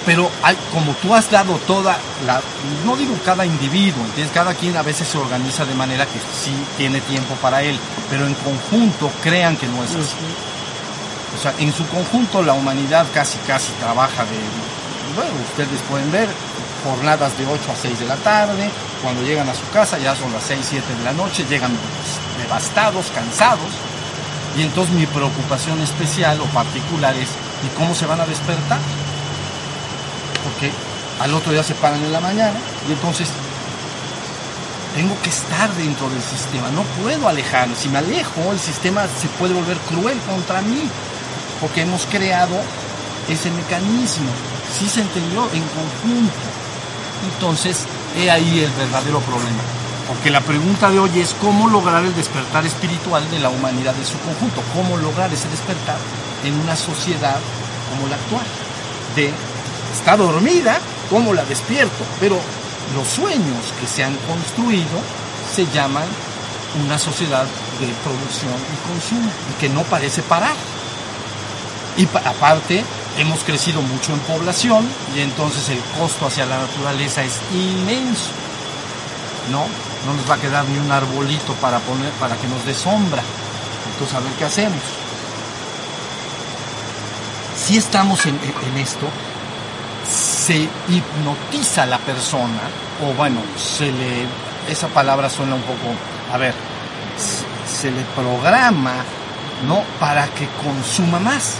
[0.06, 2.42] pero hay, como tú has dado toda la,
[2.86, 4.34] no digo cada individuo, ¿entiendes?
[4.34, 7.78] cada quien a veces se organiza de manera que sí tiene tiempo para él,
[8.10, 10.16] pero en conjunto crean que no es así.
[11.38, 14.38] O sea, en su conjunto la humanidad casi casi trabaja de
[15.18, 16.30] bueno, ustedes pueden ver
[16.84, 18.70] jornadas de 8 a 6 de la tarde,
[19.02, 21.72] cuando llegan a su casa ya son las 6, 7 de la noche, llegan
[22.38, 23.72] devastados, cansados,
[24.56, 27.30] y entonces mi preocupación especial o particular es,
[27.64, 28.80] ¿y cómo se van a despertar?
[30.44, 30.72] Porque
[31.20, 33.30] al otro día se paran en la mañana y entonces
[34.96, 39.28] tengo que estar dentro del sistema, no puedo alejarme, si me alejo el sistema se
[39.40, 40.90] puede volver cruel contra mí,
[41.62, 42.56] porque hemos creado
[43.30, 44.30] ese mecanismo
[44.78, 46.36] sí se entendió en conjunto.
[47.34, 49.62] Entonces, he ahí el verdadero problema.
[50.08, 54.06] Porque la pregunta de hoy es cómo lograr el despertar espiritual de la humanidad en
[54.06, 55.98] su conjunto, cómo lograr ese despertar
[56.44, 57.40] en una sociedad
[57.90, 58.46] como la actual,
[59.16, 59.32] de
[59.94, 60.80] está dormida,
[61.10, 62.38] cómo la despierto, pero
[62.96, 65.00] los sueños que se han construido
[65.54, 66.08] se llaman
[66.86, 67.46] una sociedad
[67.80, 70.56] de producción y consumo y que no parece parar.
[71.98, 72.84] Y aparte,
[73.18, 78.32] hemos crecido mucho en población y entonces el costo hacia la naturaleza es inmenso.
[79.52, 79.66] ¿No?
[80.06, 83.24] No nos va a quedar ni un arbolito para poner para que nos dé sombra.
[83.94, 84.97] Entonces a ver qué hacemos.
[87.68, 88.40] Si estamos en,
[88.78, 89.08] esto,
[90.10, 92.62] se hipnotiza la persona,
[93.06, 94.26] o bueno, se le,
[94.72, 95.94] esa palabra suena un poco,
[96.32, 96.54] a ver,
[97.70, 98.94] se le programa,
[99.68, 99.84] ¿no?
[100.00, 101.56] Para que consuma más.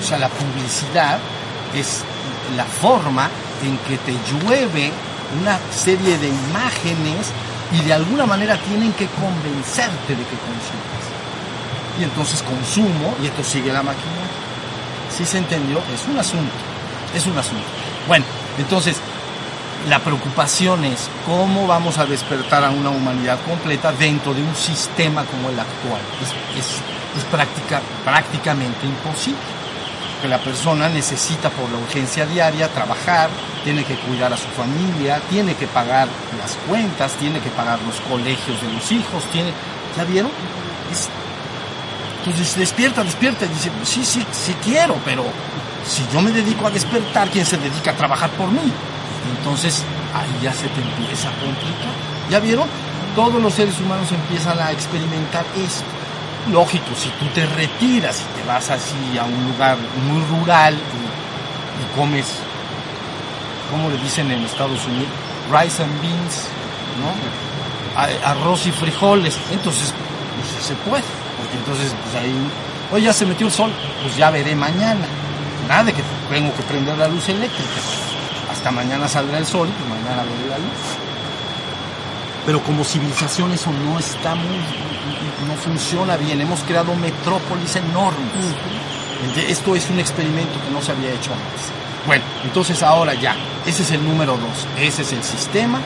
[0.00, 1.20] O sea, la publicidad
[1.76, 2.02] es
[2.56, 3.30] la forma
[3.62, 4.90] en que te llueve
[5.40, 7.30] una serie de imágenes
[7.70, 11.06] y de alguna manera tienen que convencerte de que consumas.
[12.00, 14.45] y entonces consumo y esto sigue la máquina.
[15.16, 15.78] ¿Sí se entendió?
[15.94, 16.52] Es un asunto,
[17.14, 17.64] es un asunto.
[18.06, 18.24] Bueno,
[18.58, 18.96] entonces
[19.88, 25.24] la preocupación es cómo vamos a despertar a una humanidad completa dentro de un sistema
[25.24, 26.00] como el actual.
[26.58, 29.40] Es, práctica, prácticamente imposible.
[30.20, 33.30] Que la persona necesita por la urgencia diaria trabajar,
[33.64, 36.08] tiene que cuidar a su familia, tiene que pagar
[36.38, 39.52] las cuentas, tiene que pagar los colegios de los hijos, tiene,
[39.96, 40.30] ¿ya vieron?
[42.26, 45.24] Entonces despierta, despierta y dice, sí, sí, sí quiero, pero
[45.86, 48.72] si yo me dedico a despertar, ¿quién se dedica a trabajar por mí?
[49.38, 51.94] Entonces ahí ya se te empieza a complicar.
[52.28, 52.66] ¿Ya vieron?
[53.14, 55.84] Todos los seres humanos empiezan a experimentar esto.
[56.50, 59.76] Lógico, si tú te retiras y te vas así a un lugar
[60.08, 62.26] muy rural y, comes,
[63.70, 65.08] ¿cómo le dicen en Estados Unidos?
[65.52, 66.48] Rice and beans,
[66.98, 68.26] ¿no?
[68.28, 69.38] Arroz y frijoles.
[69.52, 69.94] Entonces,
[70.36, 71.04] pues se puede.
[71.36, 72.34] Porque entonces, pues ahí,
[72.92, 73.70] hoy ya se metió el sol,
[74.02, 75.06] pues ya veré mañana.
[75.68, 77.80] Nada de que tengo que prender la luz eléctrica
[78.50, 80.80] hasta mañana saldrá el sol, pues mañana veré la luz.
[82.46, 84.56] Pero como civilización eso no está muy,
[85.46, 86.40] no funciona bien.
[86.40, 88.30] Hemos creado metrópolis enormes.
[89.48, 91.72] Esto es un experimento que no se había hecho antes.
[92.06, 93.34] Bueno, entonces ahora ya,
[93.66, 95.80] ese es el número dos, ese es el sistema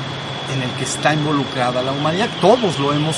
[0.54, 2.28] en el que está involucrada la humanidad.
[2.40, 3.16] Todos lo hemos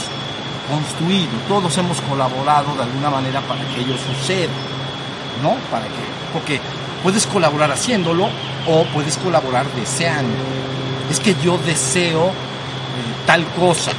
[0.73, 4.53] construido, todos hemos colaborado de alguna manera para que ello suceda,
[5.43, 5.55] ¿no?
[5.71, 6.03] Para que,
[6.33, 6.61] porque
[7.03, 8.29] puedes colaborar haciéndolo
[8.67, 10.35] o puedes colaborar deseando.
[11.11, 12.33] Es que yo deseo eh,
[13.27, 13.93] tal cosa.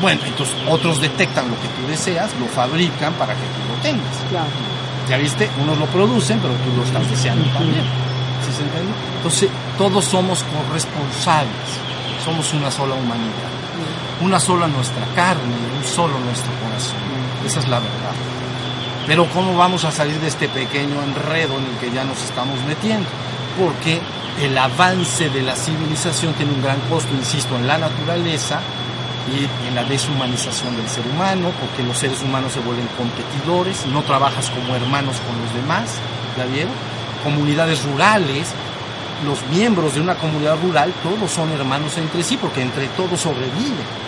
[0.00, 4.16] Bueno, entonces otros detectan lo que tú deseas, lo fabrican para que tú lo tengas.
[4.30, 4.46] Claro.
[5.08, 7.84] Ya viste, unos lo producen, pero tú lo estás deseando también.
[8.46, 8.92] ¿Sí se entiende?
[9.16, 11.52] Entonces, todos somos corresponsables.
[12.24, 13.63] Somos una sola humanidad.
[14.24, 16.96] Una sola nuestra carne, un solo nuestro corazón.
[17.44, 18.14] Esa es la verdad.
[19.06, 22.58] Pero ¿cómo vamos a salir de este pequeño enredo en el que ya nos estamos
[22.66, 23.06] metiendo?
[23.60, 24.00] Porque
[24.40, 28.60] el avance de la civilización tiene un gran costo, insisto, en la naturaleza
[29.30, 34.00] y en la deshumanización del ser humano, porque los seres humanos se vuelven competidores, no
[34.04, 35.98] trabajas como hermanos con los demás,
[36.38, 36.72] ¿la vieron?
[37.22, 38.48] Comunidades rurales,
[39.26, 44.03] los miembros de una comunidad rural, todos son hermanos entre sí, porque entre todos sobreviven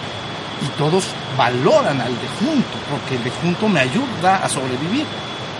[0.62, 1.04] y todos
[1.36, 5.06] valoran al de junto, porque el de junto me ayuda a sobrevivir.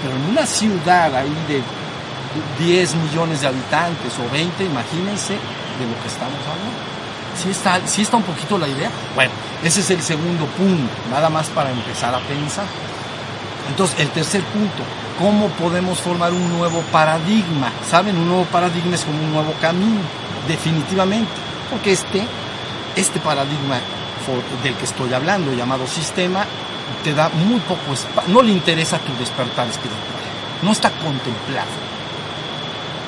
[0.03, 1.63] Pero en una ciudad ahí de
[2.65, 6.97] 10 millones de habitantes o 20, imagínense de lo que estamos hablando.
[7.37, 8.91] ¿Sí está, ¿Sí está un poquito la idea?
[9.15, 9.33] Bueno,
[9.63, 12.65] ese es el segundo punto, nada más para empezar a pensar.
[13.69, 14.83] Entonces, el tercer punto,
[15.19, 17.71] ¿cómo podemos formar un nuevo paradigma?
[17.91, 18.17] ¿Saben?
[18.17, 20.01] Un nuevo paradigma es como un nuevo camino,
[20.49, 21.33] definitivamente,
[21.71, 22.23] porque este,
[22.95, 23.79] este paradigma
[24.63, 26.45] del que estoy hablando, llamado sistema,
[27.03, 30.01] te da muy poco espacio, no le interesa tu despertar espiritual,
[30.63, 31.87] no está contemplado.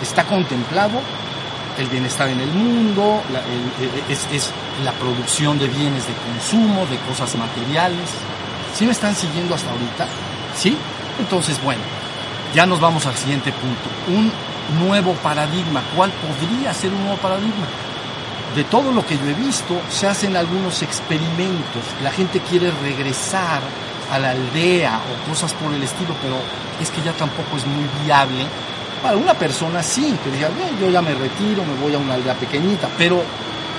[0.03, 1.01] Está contemplado
[1.79, 3.23] el bienestar en el mundo,
[4.09, 4.51] es,
[4.85, 8.11] la producción de bienes de consumo, de cosas materiales.
[8.75, 10.07] ¿Sí me están siguiendo hasta ahorita?
[10.57, 10.77] ¿Sí?
[11.19, 11.83] Entonces, bueno,
[12.55, 13.89] ya nos vamos al siguiente punto.
[14.09, 14.33] Un
[14.85, 15.83] nuevo paradigma.
[15.97, 17.67] ¿Cuál podría ser un nuevo paradigma?
[18.55, 21.83] De todo lo que yo he visto, se hacen algunos experimentos.
[22.03, 23.63] La gente quiere regresar
[24.11, 26.37] a la aldea o cosas por el estilo, pero
[26.81, 28.47] es que ya tampoco es muy viable.
[29.03, 30.49] Para una persona sí, que diga,
[30.81, 33.23] yo ya me retiro, me voy a una aldea pequeñita, pero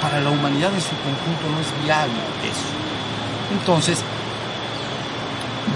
[0.02, 2.70] para la humanidad en su conjunto no es viable eso.
[3.52, 4.04] Entonces,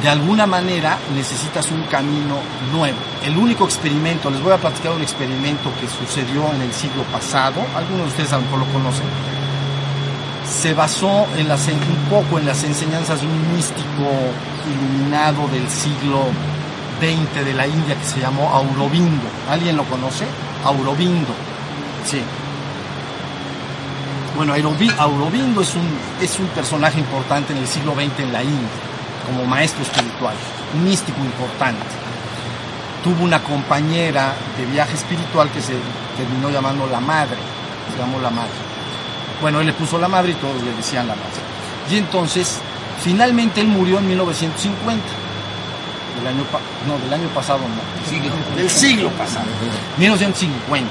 [0.03, 2.35] de alguna manera necesitas un camino
[2.73, 2.97] nuevo.
[3.23, 7.61] El único experimento, les voy a platicar un experimento que sucedió en el siglo pasado,
[7.73, 9.05] algunos de ustedes a lo mejor lo conocen,
[10.45, 14.11] se basó en las, un poco en las enseñanzas de un místico
[14.69, 16.25] iluminado del siglo
[16.99, 19.25] XX de la India que se llamó Aurobindo.
[19.49, 20.25] ¿Alguien lo conoce?
[20.65, 21.31] Aurobindo.
[22.05, 22.19] Sí.
[24.35, 24.53] Bueno,
[24.97, 25.87] Aurobindo es un,
[26.21, 28.82] es un personaje importante en el siglo XX en la India
[29.25, 30.35] como maestro espiritual,
[30.73, 31.85] un místico importante.
[33.03, 35.73] Tuvo una compañera de viaje espiritual que se
[36.17, 37.37] terminó llamando la madre,
[37.91, 38.51] se llamó la madre.
[39.41, 41.29] Bueno, él le puso la madre y todos le decían la madre.
[41.91, 42.59] Y entonces,
[43.01, 45.03] finalmente él murió en 1950.
[46.17, 46.45] Del año,
[46.87, 48.09] no, del año pasado no.
[48.09, 48.31] Siglo.
[48.55, 49.45] Del siglo pasado.
[49.97, 50.89] 1950.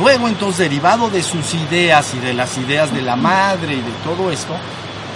[0.00, 3.92] Luego entonces, derivado de sus ideas y de las ideas de la madre y de
[4.02, 4.54] todo esto,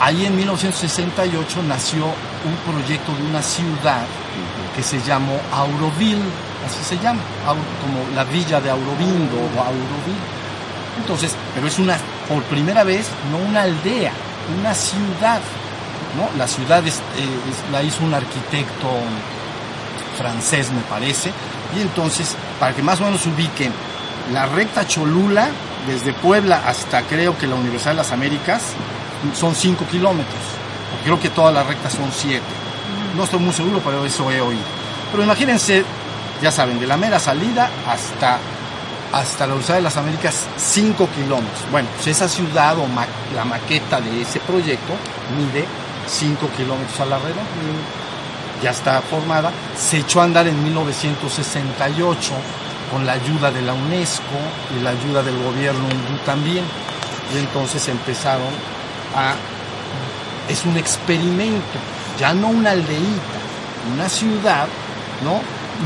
[0.05, 4.05] Ahí en 1968 nació un proyecto de una ciudad
[4.76, 6.20] que se llamó Auroville,
[6.66, 10.26] así se llama, como la villa de Aurobindo o Auroville.
[11.00, 11.96] Entonces, pero es una,
[12.28, 14.12] por primera vez, no una aldea,
[14.61, 15.40] una ciudad.
[16.18, 16.28] ¿no?
[16.36, 18.90] La ciudad es, eh, la hizo un arquitecto
[20.18, 21.30] francés, me parece,
[21.74, 23.72] y entonces, para que más o menos ubiquen,
[24.34, 25.48] la recta Cholula,
[25.86, 28.74] desde Puebla hasta creo que la Universidad de las Américas,
[29.33, 30.43] son 5 kilómetros.
[31.05, 32.43] Creo que todas las rectas son 7.
[33.16, 34.62] No estoy muy seguro, pero eso he oído.
[35.11, 35.85] Pero imagínense,
[36.43, 38.39] ya saben, de la mera salida hasta,
[39.12, 41.70] hasta la Universidad de las Américas, 5 kilómetros.
[41.70, 42.87] Bueno, pues esa ciudad o
[43.35, 44.95] la maqueta de ese proyecto
[45.37, 45.64] mide
[46.07, 47.43] 5 kilómetros a la redonda.
[48.62, 49.53] Ya está formada.
[49.77, 52.33] Se echó a andar en 1968
[52.91, 54.39] con la ayuda de la UNESCO
[54.77, 56.64] y la ayuda del gobierno hindú también.
[57.35, 58.49] Y entonces empezaron
[59.15, 59.35] a...
[60.49, 61.79] Es un experimento,
[62.19, 63.39] ya no una aldeíta,
[63.95, 64.67] una ciudad,
[65.25, 65.41] ¿no?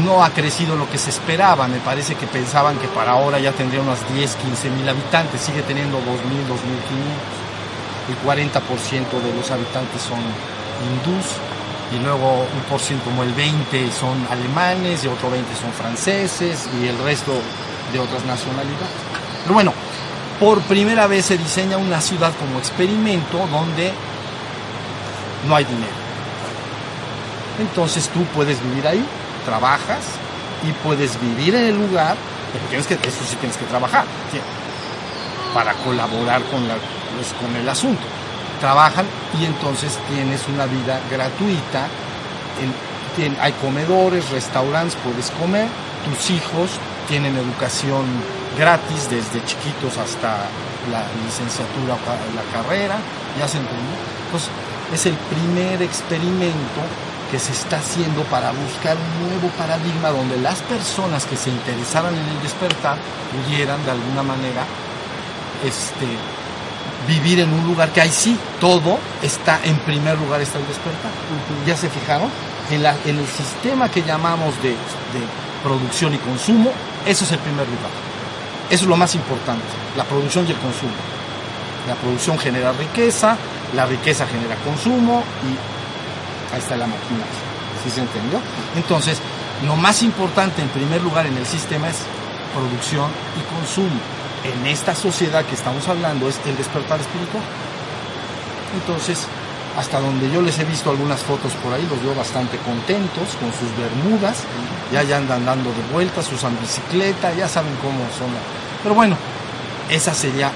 [0.05, 3.53] No ha crecido lo que se esperaba, me parece que pensaban que para ahora ya
[3.53, 6.11] tendría unas 10, 15 mil habitantes, sigue teniendo 2.000, 2.500.
[8.09, 11.27] El 40% de los habitantes son hindús,
[11.93, 16.69] y luego un por ciento como el 20 son alemanes y otro 20 son franceses
[16.81, 17.33] y el resto
[17.93, 18.93] de otras nacionalidades.
[19.43, 19.73] Pero bueno,
[20.41, 23.93] por primera vez se diseña una ciudad como experimento donde
[25.47, 26.09] no hay dinero.
[27.61, 29.05] Entonces tú puedes vivir ahí,
[29.45, 30.05] trabajas
[30.69, 32.17] y puedes vivir en el lugar,
[32.53, 34.05] pero tienes que, eso sí tienes que trabajar
[35.55, 38.03] para colaborar con, la, pues, con el asunto
[38.59, 39.07] trabajan
[39.41, 41.87] y entonces tienes una vida gratuita.
[43.41, 45.69] hay comedores, restaurantes, puedes comer.
[46.05, 46.71] Tus hijos
[47.09, 48.05] tienen educación
[48.59, 50.51] gratis desde chiquitos hasta
[50.91, 51.97] la licenciatura
[52.35, 52.99] la carrera.
[53.39, 53.97] Ya se entendió.
[54.27, 54.51] Entonces,
[54.93, 56.81] es el primer experimento
[57.31, 62.15] que se está haciendo para buscar un nuevo paradigma donde las personas que se interesaran
[62.15, 62.97] en el despertar
[63.31, 64.65] pudieran de alguna manera
[65.63, 66.07] este,
[67.07, 71.13] vivir en un lugar que hay sí, todo está en primer lugar, está el despertar.
[71.67, 72.31] ¿Ya se fijaron?
[72.71, 74.77] En, la, en el sistema que llamamos de, de,
[75.63, 76.71] producción y consumo,
[77.07, 78.08] eso es el primer lugar.
[78.71, 79.65] Eso es lo más importante,
[79.97, 80.93] la producción y el consumo.
[81.87, 83.37] La producción genera riqueza,
[83.75, 87.25] la riqueza genera consumo y ahí está la máquina.
[87.83, 88.41] ¿Sí se entendió?
[88.77, 89.19] Entonces,
[89.65, 91.97] lo más importante en primer lugar en el sistema es
[92.55, 94.01] producción y consumo
[94.45, 97.43] en esta sociedad que estamos hablando es el despertar espiritual.
[98.75, 99.27] Entonces,
[99.77, 103.53] hasta donde yo les he visto algunas fotos por ahí, los veo bastante contentos con
[103.53, 104.45] sus bermudas,
[104.93, 108.29] ya, ya andan dando de vueltas, usan bicicleta, ya saben cómo son.
[108.83, 109.17] Pero bueno,
[109.89, 110.51] esa sería,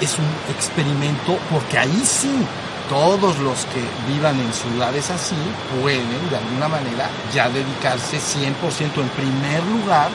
[0.00, 2.44] es un experimento porque ahí sí,
[2.88, 5.36] todos los que vivan en ciudades así
[5.80, 10.08] pueden de alguna manera ya dedicarse 100% en primer lugar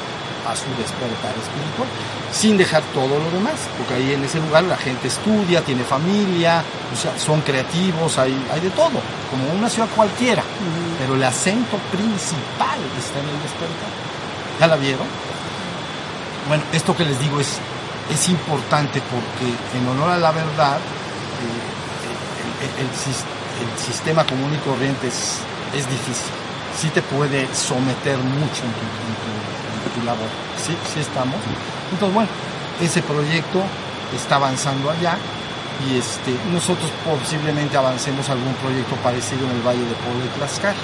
[0.47, 1.89] a su despertar espiritual,
[2.31, 6.63] sin dejar todo lo demás, porque ahí en ese lugar la gente estudia, tiene familia,
[6.93, 10.43] o sea, son creativos, hay, hay de todo, como una ciudad cualquiera,
[10.99, 13.89] pero el acento principal está en el despertar.
[14.59, 15.07] ¿Ya la vieron?
[16.47, 17.59] Bueno, esto que les digo es,
[18.11, 20.79] es importante porque en honor a la verdad, eh,
[22.79, 22.91] el, el,
[23.77, 25.37] sistema común y corriente es,
[25.73, 26.33] es difícil,
[26.79, 29.50] sí te puede someter mucho en tu tu
[29.99, 30.27] labor.
[30.57, 31.37] Sí, sí estamos.
[31.91, 32.29] Entonces, bueno,
[32.79, 33.61] ese proyecto
[34.15, 35.17] está avanzando allá
[35.87, 40.79] y este, nosotros posiblemente avancemos algún proyecto parecido en el Valle de Puebla y Tlaxcala.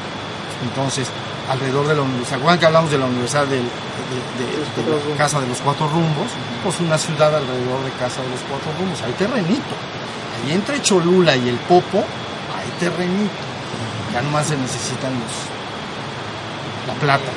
[0.64, 1.08] Entonces,
[1.50, 5.60] alrededor de la universidad, ¿se que hablamos de la Universidad de, la Casa de los
[5.62, 6.30] Cuatro Rumbos?
[6.64, 9.76] Pues una ciudad alrededor de Casa de los Cuatro Rumbos, hay terrenito.
[10.44, 13.46] Ahí entre Cholula y el Popo hay terrenito.
[14.14, 15.34] Ya nomás se necesitan los,
[16.88, 17.32] la plata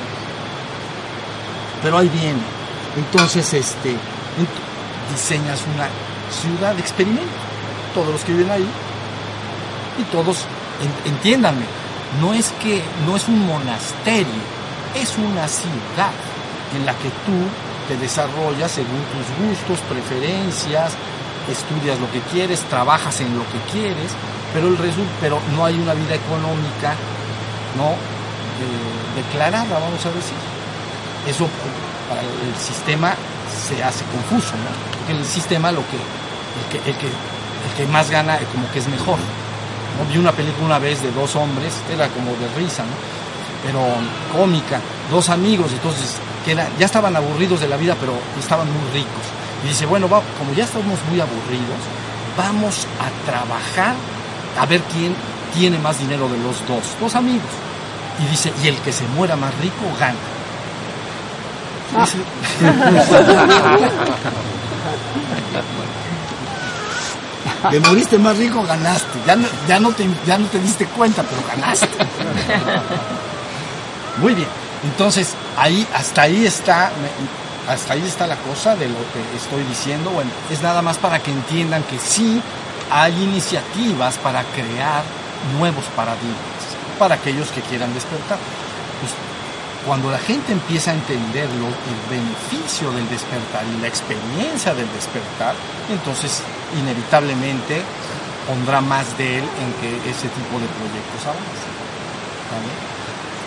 [1.82, 2.40] pero ahí viene.
[2.96, 3.96] Entonces, este,
[5.10, 5.88] diseñas una
[6.30, 7.24] ciudad de experimento.
[7.94, 8.66] Todos los que viven ahí
[9.98, 10.46] y todos,
[11.04, 11.64] entiéndanme,
[12.20, 14.42] no es que no es un monasterio,
[14.94, 16.12] es una ciudad
[16.74, 17.36] en la que tú
[17.88, 20.92] te desarrollas según tus gustos, preferencias,
[21.50, 24.12] estudias lo que quieres, trabajas en lo que quieres,
[24.54, 24.78] pero el
[25.20, 26.94] pero no hay una vida económica
[27.76, 30.59] no eh, declarada, vamos a decir
[31.26, 31.48] eso
[32.08, 33.14] para el sistema
[33.50, 34.98] se hace confuso, ¿no?
[34.98, 39.18] Porque el sistema lo que el que, el que, más gana como que es mejor.
[40.10, 42.94] Vi una película una vez de dos hombres, era como de risa, ¿no?
[43.62, 43.80] Pero
[44.32, 49.24] cómica, dos amigos, entonces, que ya estaban aburridos de la vida, pero estaban muy ricos.
[49.64, 51.80] Y dice, bueno, como ya estamos muy aburridos,
[52.36, 53.94] vamos a trabajar
[54.58, 55.14] a ver quién
[55.54, 57.50] tiene más dinero de los dos, dos amigos.
[58.18, 60.16] Y dice, y el que se muera más rico gana.
[67.70, 69.18] Que moriste más rico, ganaste.
[69.26, 71.88] Ya no, ya, no te, ya no te diste cuenta, pero ganaste.
[74.18, 74.48] Muy bien.
[74.84, 76.90] Entonces, ahí, hasta ahí está,
[77.68, 80.10] hasta ahí está la cosa de lo que estoy diciendo.
[80.10, 82.40] Bueno, es nada más para que entiendan que sí
[82.90, 85.02] hay iniciativas para crear
[85.58, 86.60] nuevos paradigmas
[86.98, 88.38] para aquellos que quieran despertar.
[89.00, 89.12] Pues,
[89.86, 95.54] cuando la gente empieza a entender el beneficio del despertar y la experiencia del despertar,
[95.90, 96.42] entonces
[96.78, 97.82] inevitablemente
[98.46, 101.70] pondrá más de él en que ese tipo de proyectos avancen.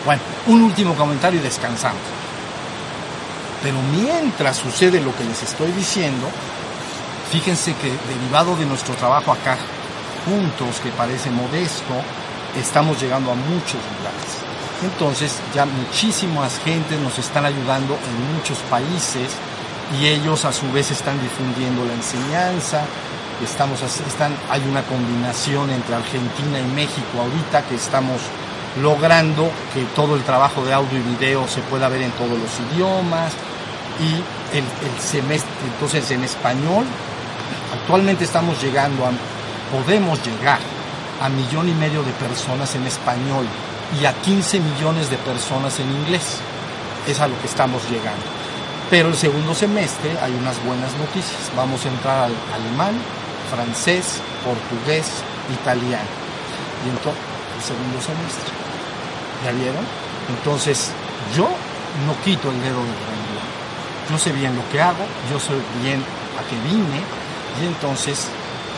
[0.06, 2.02] Bueno, un último comentario y descansamos.
[3.62, 6.28] Pero mientras sucede lo que les estoy diciendo,
[7.32, 9.58] fíjense que derivado de nuestro trabajo acá,
[10.26, 11.94] juntos, que parece modesto,
[12.60, 14.43] estamos llegando a muchos lugares.
[14.84, 19.32] Entonces ya muchísimas gentes nos están ayudando en muchos países
[19.98, 22.84] y ellos a su vez están difundiendo la enseñanza.
[23.44, 28.22] Estamos, están, hay una combinación entre Argentina y México ahorita que estamos
[28.82, 32.52] logrando que todo el trabajo de audio y video se pueda ver en todos los
[32.72, 33.32] idiomas
[34.00, 34.64] y el,
[35.00, 36.86] semestre, entonces en español,
[37.74, 39.12] actualmente estamos llegando a,
[39.72, 40.60] podemos llegar
[41.22, 43.46] a millón y medio de personas en español
[44.00, 46.38] y a 15 millones de personas en inglés.
[47.08, 48.26] Es a lo que estamos llegando.
[48.90, 51.52] Pero el segundo semestre hay unas buenas noticias.
[51.56, 52.94] Vamos a entrar al alemán,
[53.50, 55.06] francés, portugués,
[55.52, 56.10] italiano.
[56.86, 57.22] Y entonces,
[57.58, 58.54] el segundo semestre.
[59.44, 59.86] ¿Ya vieron?
[60.30, 60.92] Entonces,
[61.36, 61.50] yo
[62.08, 63.48] no quito el dedo del renglón.
[64.10, 66.04] Yo sé bien lo que hago, yo sé bien
[66.38, 67.00] a qué vine,
[67.62, 68.28] y entonces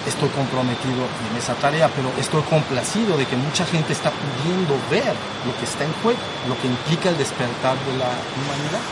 [0.07, 5.13] estoy comprometido en esa tarea, pero estoy complacido de que mucha gente está pudiendo ver
[5.45, 8.83] lo que está en juego, lo que implica el despertar de la humanidad.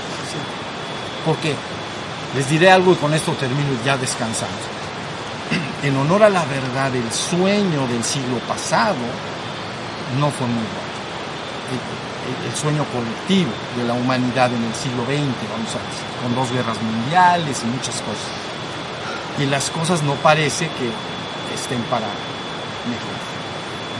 [1.25, 1.55] Porque
[2.35, 4.63] les diré algo y con esto termino y ya descansamos.
[5.83, 9.03] En honor a la verdad, el sueño del siglo pasado
[10.17, 10.93] no fue muy bueno.
[12.47, 16.51] El, sueño colectivo de la humanidad en el siglo XX, vamos a decir, con dos
[16.53, 18.42] guerras mundiales y muchas cosas
[19.39, 20.89] y las cosas no parece que
[21.53, 22.07] estén para
[22.87, 23.17] mejor.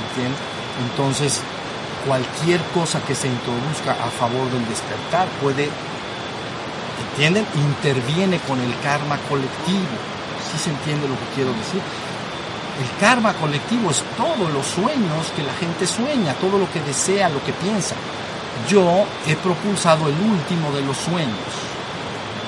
[0.10, 0.40] ¿Entiendes?
[0.90, 1.42] Entonces,
[2.06, 5.70] cualquier cosa que se introduzca a favor del despertar puede,
[7.10, 7.46] ¿entienden?
[7.56, 9.98] Interviene con el karma colectivo.
[10.52, 11.82] ¿Sí se entiende lo que quiero decir?
[12.82, 17.30] El karma colectivo es todos los sueños que la gente sueña, todo lo que desea,
[17.30, 17.96] lo que piensa.
[18.68, 21.73] Yo he propulsado el último de los sueños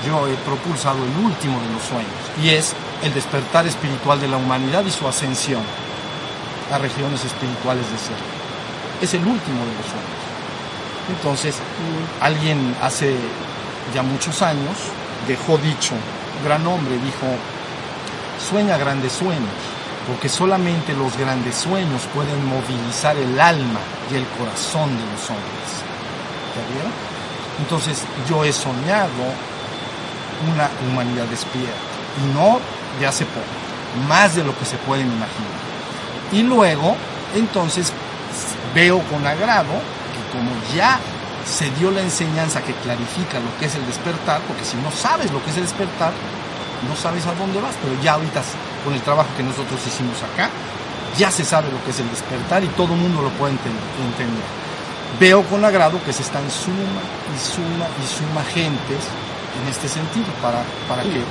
[0.06, 4.38] yo he propulsado el último de los sueños, y es el despertar espiritual de la
[4.38, 5.62] humanidad y su ascensión
[6.72, 8.18] a regiones espirituales de ser.
[9.02, 10.26] Es el último de los sueños.
[11.10, 11.56] Entonces,
[12.22, 13.16] alguien hace
[13.94, 14.76] ya muchos años
[15.28, 15.94] dejó dicho,
[16.44, 17.28] gran hombre, dijo,
[18.50, 19.54] sueña grandes sueños,
[20.08, 23.80] porque solamente los grandes sueños pueden movilizar el alma
[24.12, 25.86] y el corazón de los hombres.
[26.56, 29.55] ¿Ya Entonces yo he soñado
[30.52, 31.74] una humanidad despierta.
[32.24, 32.60] Y no
[33.00, 33.46] de hace poco,
[34.08, 35.66] más de lo que se pueden imaginar.
[36.32, 36.96] Y luego,
[37.36, 37.92] entonces,
[38.74, 39.74] veo con agrado
[40.14, 41.00] que como ya
[41.46, 45.32] se dio la enseñanza que clarifica lo que es el despertar, porque si no sabes
[45.32, 46.12] lo que es el despertar,
[46.90, 48.42] no sabes a dónde vas, pero ya ahorita
[48.84, 50.50] con el trabajo que nosotros hicimos acá,
[51.18, 54.46] ya se sabe lo que es el despertar y todo el mundo lo puede entender.
[55.20, 57.02] Veo con agrado que se están suma
[57.34, 59.06] y suma y suma gentes
[59.62, 61.22] en este sentido, para, para que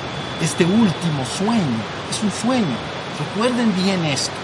[0.43, 2.77] este último sueño, es un sueño,
[3.19, 4.35] recuerden bien esto,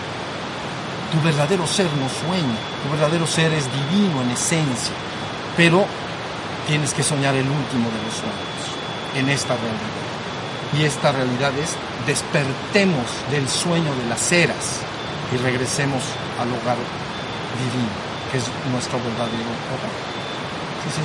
[1.13, 4.95] tu verdadero ser no sueña, tu verdadero ser es divino en esencia,
[5.57, 5.85] pero
[6.67, 8.61] tienes que soñar el último de los sueños
[9.17, 10.01] en esta realidad.
[10.79, 11.75] Y esta realidad es
[12.07, 14.81] despertemos del sueño de las eras
[15.35, 16.03] y regresemos
[16.39, 16.79] al hogar
[17.59, 17.91] divino,
[18.31, 19.95] que es nuestro verdadero hogar.
[20.87, 21.03] ¿Sí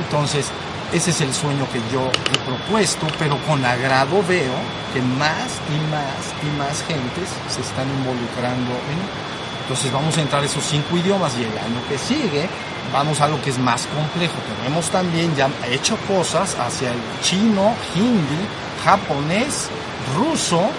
[0.00, 0.46] Entonces,
[0.92, 4.54] ese es el sueño que yo he propuesto, pero con agrado veo
[4.92, 9.26] que más y más y más gentes se están involucrando en
[9.66, 12.48] entonces vamos a entrar esos cinco idiomas y el año que sigue
[12.92, 14.34] vamos a lo que es más complejo.
[14.62, 18.46] Tenemos también ya hecho cosas hacia el chino, hindi,
[18.84, 19.68] japonés,
[20.16, 20.70] ruso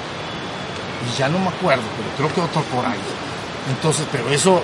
[1.03, 2.97] y ya no me acuerdo, pero creo que otro por ahí.
[3.70, 4.62] Entonces, pero eso,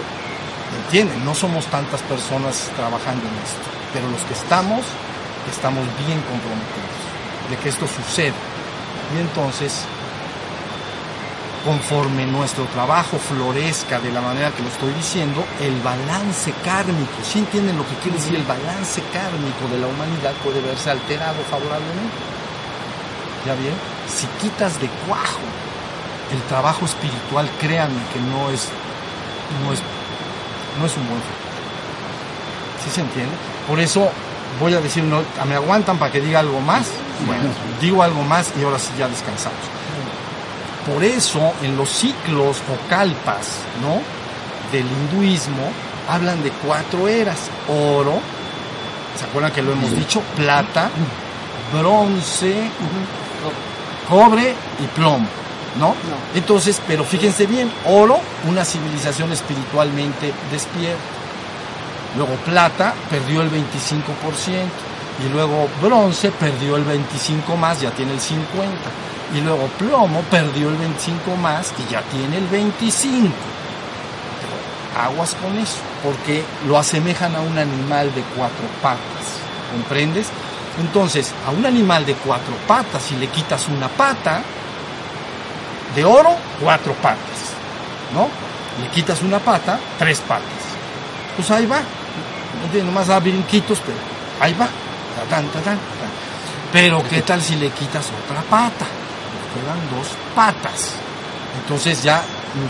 [0.86, 1.26] ¿entienden?
[1.26, 4.86] No somos tantas personas trabajando en esto, pero los que estamos
[5.52, 7.04] estamos bien comprometidos
[7.50, 8.36] de que esto suceda.
[9.16, 9.86] Y entonces,
[11.66, 17.39] conforme nuestro trabajo florezca de la manera que lo estoy diciendo, el balance kármico, si
[17.39, 22.18] entienden lo que quiere decir el balance kármico de la humanidad puede verse alterado favorablemente.
[23.46, 23.74] ¿Ya bien?
[24.08, 25.39] Si quitas de cuajo
[26.32, 28.70] el trabajo espiritual, créanme que no es,
[29.64, 29.80] no es,
[30.80, 31.44] no es un buen fin.
[32.84, 33.36] ¿Sí se entiende?
[33.68, 34.10] Por eso
[34.60, 36.88] voy a decir, no, ¿me aguantan para que diga algo más?
[37.26, 37.43] Bueno,
[37.82, 39.60] digo algo más y ahora sí ya descansamos.
[40.86, 44.01] Por eso en los ciclos o kalpas, ¿no?
[44.72, 45.72] Del hinduismo
[46.10, 47.49] hablan de cuatro eras.
[47.68, 48.20] Oro,
[49.18, 50.22] ¿se acuerdan que lo hemos dicho?
[50.36, 50.89] Plata,
[51.72, 52.70] bronce,
[54.10, 55.28] cobre y plomo.
[55.80, 55.95] ¿no?
[56.36, 61.01] Entonces, pero fíjense bien, oro, una civilización espiritualmente despierta.
[62.18, 64.93] Luego plata perdió el 25%.
[65.24, 68.68] Y luego bronce perdió el 25 más, ya tiene el 50.
[69.34, 73.34] Y luego plomo perdió el 25 más y ya tiene el 25.
[74.95, 79.39] aguas con eso, porque lo asemejan a un animal de cuatro patas.
[79.72, 80.28] ¿Comprendes?
[80.80, 84.43] Entonces, a un animal de cuatro patas, si le quitas una pata,
[85.95, 87.53] de oro, cuatro patas,
[88.14, 88.28] ¿no?
[88.82, 90.43] Le quitas una pata, tres patas.
[91.36, 91.82] Pues ahí va.
[92.84, 93.97] Nomás da brinquitos, pero
[94.39, 94.68] ahí va.
[96.72, 98.86] Pero ¿qué tal si le quitas otra pata?
[99.54, 100.95] quedan dos patas.
[101.62, 102.24] Entonces ya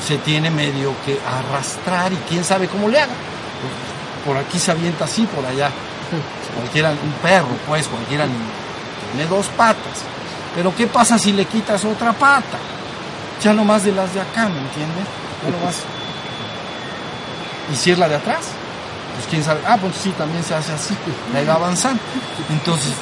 [0.05, 3.13] se tiene medio que arrastrar y quién sabe cómo le haga.
[4.25, 5.71] Por aquí se avienta así, por allá.
[6.55, 10.03] Cualquiera, un perro, pues, cualquiera tiene dos patas.
[10.55, 12.59] Pero ¿qué pasa si le quitas otra pata?
[13.41, 15.05] Ya no más de las de acá, ¿me entiendes?
[15.43, 15.77] Ya no más.
[17.71, 18.45] ¿Y si es la de atrás?
[19.15, 19.61] Pues quién sabe.
[19.65, 20.95] Ah, pues sí, también se hace así.
[21.35, 22.01] Ahí va avanzando.
[22.49, 22.93] Entonces,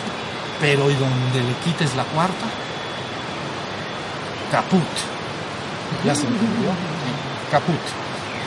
[0.60, 2.46] pero ¿y donde le quites la cuarta?
[4.52, 4.82] Caput.
[6.06, 6.72] ¿Ya se entendió?
[7.50, 7.80] Caput.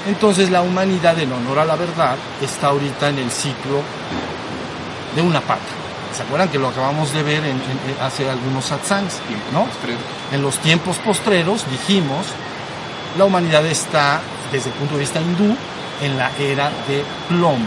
[0.06, 3.82] Entonces la humanidad en honor a la verdad está ahorita en el ciclo
[5.16, 5.62] de una pata.
[6.14, 7.60] ¿Se acuerdan que lo acabamos de ver en,
[8.00, 9.14] hace algunos satsangs?
[9.52, 9.66] ¿no?
[10.30, 12.26] En los tiempos postreros dijimos,
[13.18, 14.20] la humanidad está,
[14.52, 15.56] desde el punto de vista hindú,
[16.00, 17.66] en la era de plomo.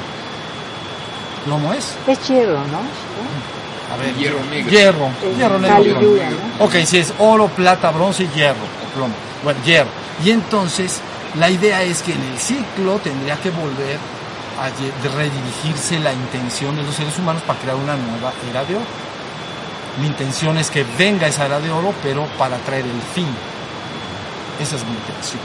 [1.46, 1.96] ¿Plomo es?
[2.08, 2.82] Es hierro, ¿no?
[3.94, 4.70] A ver, hierro negro.
[4.70, 6.02] Hierro, hierro negro.
[6.60, 8.56] Ok, si es oro, plata, bronce, hierro,
[8.94, 9.14] plomo.
[9.44, 9.90] Bueno, hierro.
[10.24, 11.00] Y entonces,
[11.40, 13.98] la idea es que en el ciclo tendría que volver
[14.60, 14.70] a
[15.16, 18.86] redirigirse la intención de los seres humanos para crear una nueva era de oro.
[20.02, 23.28] Mi intención es que venga esa era de oro, pero para traer el fin.
[24.60, 25.42] Esa es mi intención.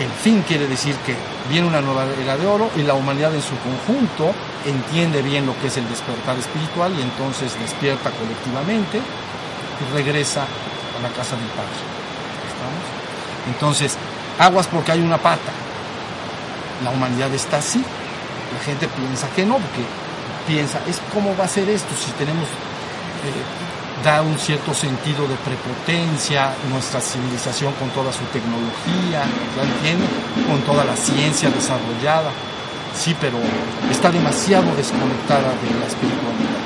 [0.00, 1.14] El fin quiere decir que
[1.48, 4.32] viene una nueva era de oro y la humanidad en su conjunto
[4.64, 11.02] entiende bien lo que es el despertar espiritual y entonces despierta colectivamente y regresa a
[11.02, 11.76] la casa del Padre.
[12.48, 13.54] ¿Estamos?
[13.54, 13.96] Entonces,
[14.38, 15.52] aguas porque hay una pata.
[16.82, 17.82] La humanidad está así.
[18.52, 19.84] La gente piensa que no, porque
[20.46, 25.34] piensa, es cómo va a ser esto si tenemos, eh, da un cierto sentido de
[25.36, 29.24] prepotencia, nuestra civilización con toda su tecnología,
[29.56, 30.08] ¿ya entienden?
[30.48, 32.30] Con toda la ciencia desarrollada.
[32.94, 33.38] Sí, pero
[33.90, 36.64] está demasiado desconectada de la espiritualidad.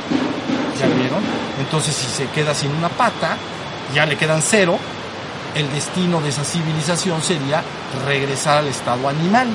[0.78, 1.22] ¿Ya vieron?
[1.59, 3.37] Entonces, si se queda sin una pata,
[3.95, 4.78] ya le quedan cero,
[5.55, 7.62] el destino de esa civilización sería
[8.07, 9.49] regresar al estado animal.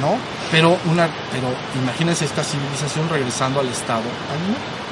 [0.00, 0.16] ¿No?
[0.50, 1.48] Pero, una, pero
[1.80, 4.02] imagínense esta civilización regresando al estado
[4.32, 4.83] animal.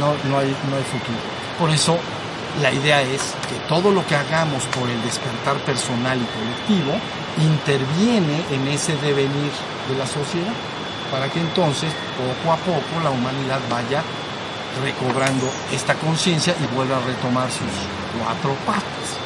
[0.00, 1.18] No, no, hay, no hay futuro.
[1.58, 1.98] Por eso
[2.60, 6.98] la idea es que todo lo que hagamos por el despertar personal y colectivo
[7.38, 9.52] interviene en ese devenir
[9.88, 10.52] de la sociedad,
[11.10, 14.02] para que entonces poco a poco la humanidad vaya
[14.82, 17.70] recobrando esta conciencia y vuelva a retomar sus
[18.18, 19.20] cuatro patas.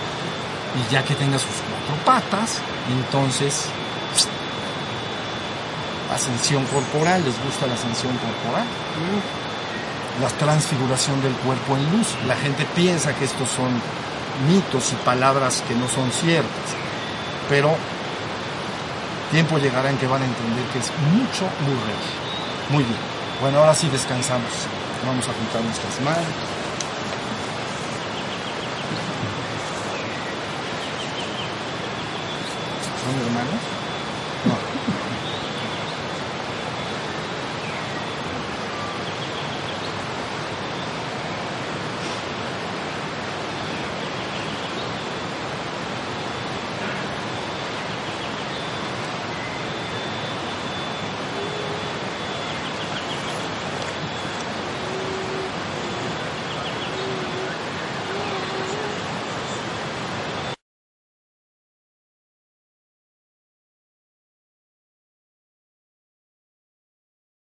[0.75, 2.59] Y ya que tenga sus cuatro patas,
[2.91, 3.67] entonces
[6.13, 8.67] ascensión corporal, ¿les gusta la ascensión corporal?
[10.21, 12.09] La transfiguración del cuerpo en luz.
[12.27, 13.81] La gente piensa que estos son
[14.47, 16.69] mitos y palabras que no son ciertas,
[17.49, 17.75] pero
[19.31, 22.05] tiempo llegará en que van a entender que es mucho, muy real.
[22.71, 22.99] Muy bien.
[23.41, 24.51] Bueno, ahora sí descansamos.
[25.07, 26.25] Vamos a juntar nuestras manos.
[33.03, 33.70] ¿Son hermanos?